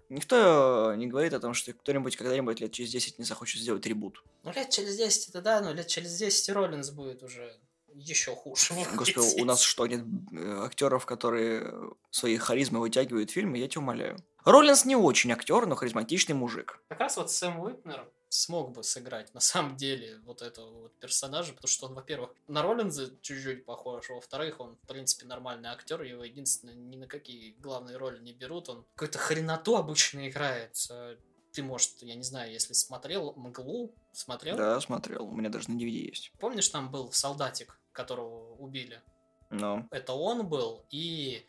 Никто 0.10 0.94
не 0.96 1.08
говорит 1.08 1.34
о 1.34 1.40
том, 1.40 1.54
что 1.54 1.74
кто-нибудь 1.74 2.18
когда-нибудь 2.18 2.60
лет 2.60 2.72
через 2.72 2.92
10 2.92 3.20
не 3.20 3.26
захочет 3.26 3.62
сделать 3.62 3.86
ребут. 3.88 4.24
Ну, 4.44 4.52
лет 4.54 4.70
через 4.70 4.96
10 4.96 5.30
это 5.30 5.42
да, 5.42 5.60
но 5.62 5.74
лет 5.74 5.88
через 5.88 6.16
10 6.16 6.50
и 6.50 6.52
Роллинс 6.52 6.92
будет 6.92 7.24
уже 7.24 7.58
еще 7.96 8.36
хуже. 8.36 8.74
Господи, 8.96 9.18
выглядеть. 9.18 9.42
у 9.42 9.46
нас 9.46 9.62
что, 9.62 9.88
нет 9.88 10.06
э, 10.32 10.60
актеров, 10.66 11.06
которые 11.06 11.92
своей 12.12 12.38
харизмой 12.38 12.82
вытягивают 12.82 13.32
фильмы? 13.32 13.58
Я 13.58 13.68
тебя 13.68 13.82
умоляю. 13.82 14.18
Роллинс 14.46 14.86
не 14.86 14.96
очень 14.96 15.32
актер, 15.32 15.66
но 15.66 15.76
харизматичный 15.76 16.36
мужик. 16.36 16.82
Как 16.90 17.00
раз 17.00 17.18
вот 17.18 17.32
Сэм 17.32 17.60
Уитнер 17.60 18.10
смог 18.28 18.72
бы 18.72 18.84
сыграть 18.84 19.34
на 19.34 19.40
самом 19.40 19.78
деле 19.78 20.20
вот 20.26 20.42
этого 20.42 20.82
вот 20.82 21.00
персонажа, 21.00 21.54
потому 21.54 21.70
что 21.70 21.86
он, 21.86 21.94
во-первых, 21.94 22.32
на 22.48 22.64
Роллинза 22.64 23.14
чуть-чуть 23.22 23.64
похож, 23.64 24.10
а 24.10 24.14
во-вторых, 24.16 24.60
он, 24.60 24.76
в 24.84 24.88
принципе, 24.88 25.28
нормальный 25.28 25.70
актер, 25.70 26.02
его 26.02 26.24
единственное, 26.24 26.74
ни 26.74 26.98
на 26.98 27.08
какие 27.08 27.52
главные 27.60 27.96
роли 27.98 28.20
не 28.20 28.34
берут, 28.34 28.70
он 28.70 28.86
какую-то 28.96 29.20
хреноту 29.20 29.76
обычно 29.78 30.28
играет. 30.28 30.76
Э, 30.90 31.16
Ты, 31.52 31.62
может, 31.62 32.02
я 32.02 32.16
не 32.16 32.24
знаю, 32.24 32.52
если 32.52 32.74
смотрел 32.74 33.34
«Мглу», 33.38 33.94
смотрел? 34.14 34.58
Да, 34.58 34.82
смотрел. 34.82 35.28
У 35.28 35.36
меня 35.36 35.50
даже 35.50 35.70
на 35.70 35.76
DVD 35.76 35.90
есть. 36.10 36.32
Помнишь, 36.40 36.68
там 36.70 36.90
был 36.90 37.12
солдатик, 37.12 37.80
которого 37.94 38.56
убили? 38.56 39.02
Но 39.50 39.88
Это 39.92 40.14
он 40.14 40.48
был, 40.48 40.86
и 40.90 41.48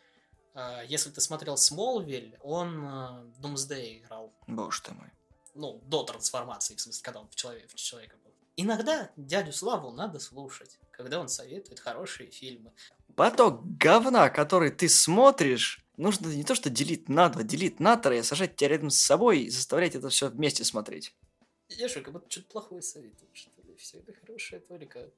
э, 0.55 0.83
если 0.87 1.11
ты 1.11 1.21
смотрел 1.21 1.57
«Смолвиль», 1.57 2.39
он 2.43 2.87
э, 2.87 3.25
Думсдей 3.39 3.99
играл. 4.01 4.33
боже 4.47 4.83
ты 4.83 4.93
мой. 4.93 5.11
ну, 5.55 5.81
до 5.87 6.05
трансформации, 6.05 6.75
в 6.75 6.81
смысле, 6.81 7.03
когда 7.03 7.21
он 7.21 7.29
в, 7.29 7.35
человек, 7.35 7.71
в 7.71 7.75
человека 7.77 8.17
был. 8.23 8.33
Иногда 8.57 9.11
дядю 9.17 9.53
Славу 9.53 9.91
надо 9.91 10.19
слушать, 10.21 10.79
когда 10.91 11.19
он 11.19 11.29
советует 11.29 11.81
хорошие 11.81 12.31
фильмы. 12.31 12.73
Поток 13.17 13.65
говна, 13.79 14.29
который 14.31 14.71
ты 14.71 14.89
смотришь, 14.89 15.85
нужно 15.97 16.29
не 16.29 16.45
то 16.45 16.55
что 16.55 16.71
делить 16.71 17.09
на 17.09 17.29
два, 17.29 17.43
делить 17.43 17.81
на 17.81 17.97
три, 17.97 18.19
а 18.19 18.25
сажать 18.25 18.57
тебя 18.57 18.71
рядом 18.71 18.91
с 18.91 18.99
собой 18.99 19.41
и 19.41 19.51
заставлять 19.51 19.95
это 19.95 20.09
все 20.09 20.29
вместе 20.29 20.65
смотреть. 20.65 21.15
Я 21.69 21.89
что, 21.89 22.03
как 22.03 22.13
будто 22.13 22.31
что-то 22.31 22.49
плохое 22.49 22.83
советую, 22.83 23.29
что 23.33 23.51
ли? 23.63 23.75
Все 23.77 23.99
это 23.99 24.13
хорошее 24.13 24.61
только... 24.61 25.11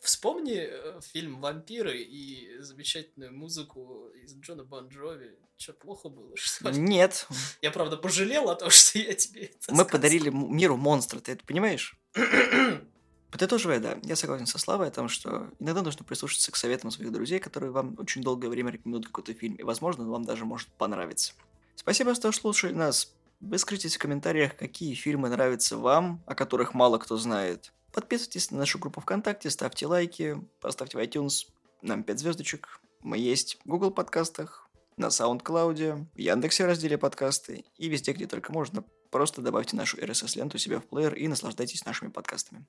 Вспомни 0.00 0.58
э, 0.58 1.00
фильм 1.12 1.40
«Вампиры» 1.40 1.98
и 1.98 2.58
замечательную 2.60 3.32
музыку 3.36 4.08
из 4.22 4.34
Джона 4.36 4.64
Бон 4.64 4.88
Джови. 4.88 5.36
Что, 5.56 5.72
плохо 5.72 6.08
было, 6.08 6.36
что 6.36 6.68
ли? 6.70 6.78
Нет, 6.78 7.26
Я, 7.62 7.70
правда, 7.70 7.96
пожалел 7.96 8.50
о 8.50 8.56
том, 8.56 8.70
что 8.70 8.98
я 8.98 9.14
тебе 9.14 9.46
это 9.46 9.54
мы 9.70 9.76
сказал. 9.76 9.86
подарили 9.88 10.28
миру 10.30 10.76
монстра, 10.76 11.18
ты 11.20 11.32
это 11.32 11.44
понимаешь? 11.44 11.98
Подытоживая, 13.30 13.80
да, 13.80 13.98
я 14.02 14.16
согласен 14.16 14.46
со 14.46 14.58
Славой 14.58 14.88
о 14.88 14.90
том, 14.90 15.08
что 15.08 15.50
иногда 15.58 15.82
нужно 15.82 16.04
прислушаться 16.04 16.52
к 16.52 16.56
советам 16.56 16.90
своих 16.90 17.10
друзей, 17.12 17.38
которые 17.38 17.72
вам 17.72 17.96
очень 17.98 18.22
долгое 18.22 18.48
время 18.48 18.70
рекомендуют 18.70 19.06
какой-то 19.06 19.34
фильм, 19.34 19.56
и, 19.56 19.62
возможно, 19.62 20.04
он 20.04 20.10
вам 20.10 20.24
даже 20.24 20.44
может 20.44 20.68
понравиться. 20.68 21.32
Спасибо, 21.74 22.14
что 22.14 22.30
слушали 22.32 22.72
нас. 22.72 23.12
Выскажитесь 23.40 23.96
в 23.96 23.98
комментариях, 23.98 24.56
какие 24.56 24.94
фильмы 24.94 25.28
нравятся 25.28 25.76
вам, 25.76 26.22
о 26.26 26.34
которых 26.34 26.72
мало 26.72 26.98
кто 26.98 27.16
знает. 27.18 27.72
Подписывайтесь 27.96 28.50
на 28.50 28.58
нашу 28.58 28.78
группу 28.78 29.00
ВКонтакте, 29.00 29.48
ставьте 29.48 29.86
лайки, 29.86 30.38
поставьте 30.60 30.98
в 30.98 31.00
iTunes 31.00 31.46
нам 31.80 32.04
5 32.04 32.18
звездочек. 32.18 32.78
Мы 33.00 33.16
есть 33.16 33.56
в 33.64 33.68
Google 33.70 33.90
подкастах, 33.90 34.68
на 34.98 35.06
SoundCloud, 35.06 36.06
в 36.14 36.18
Яндексе 36.18 36.66
разделе 36.66 36.98
подкасты 36.98 37.64
и 37.78 37.88
везде, 37.88 38.12
где 38.12 38.26
только 38.26 38.52
можно. 38.52 38.84
Просто 39.08 39.40
добавьте 39.40 39.76
нашу 39.76 39.96
RSS-ленту 39.96 40.58
себе 40.58 40.78
в 40.78 40.86
плеер 40.86 41.14
и 41.14 41.26
наслаждайтесь 41.26 41.86
нашими 41.86 42.10
подкастами. 42.10 42.66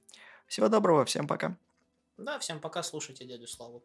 Всего 0.48 0.70
доброго, 0.70 1.04
всем 1.04 1.28
пока. 1.28 1.58
Да, 2.18 2.40
всем 2.40 2.62
пока, 2.62 2.82
слушайте 2.82 3.26
дядю 3.26 3.48
Славу. 3.48 3.84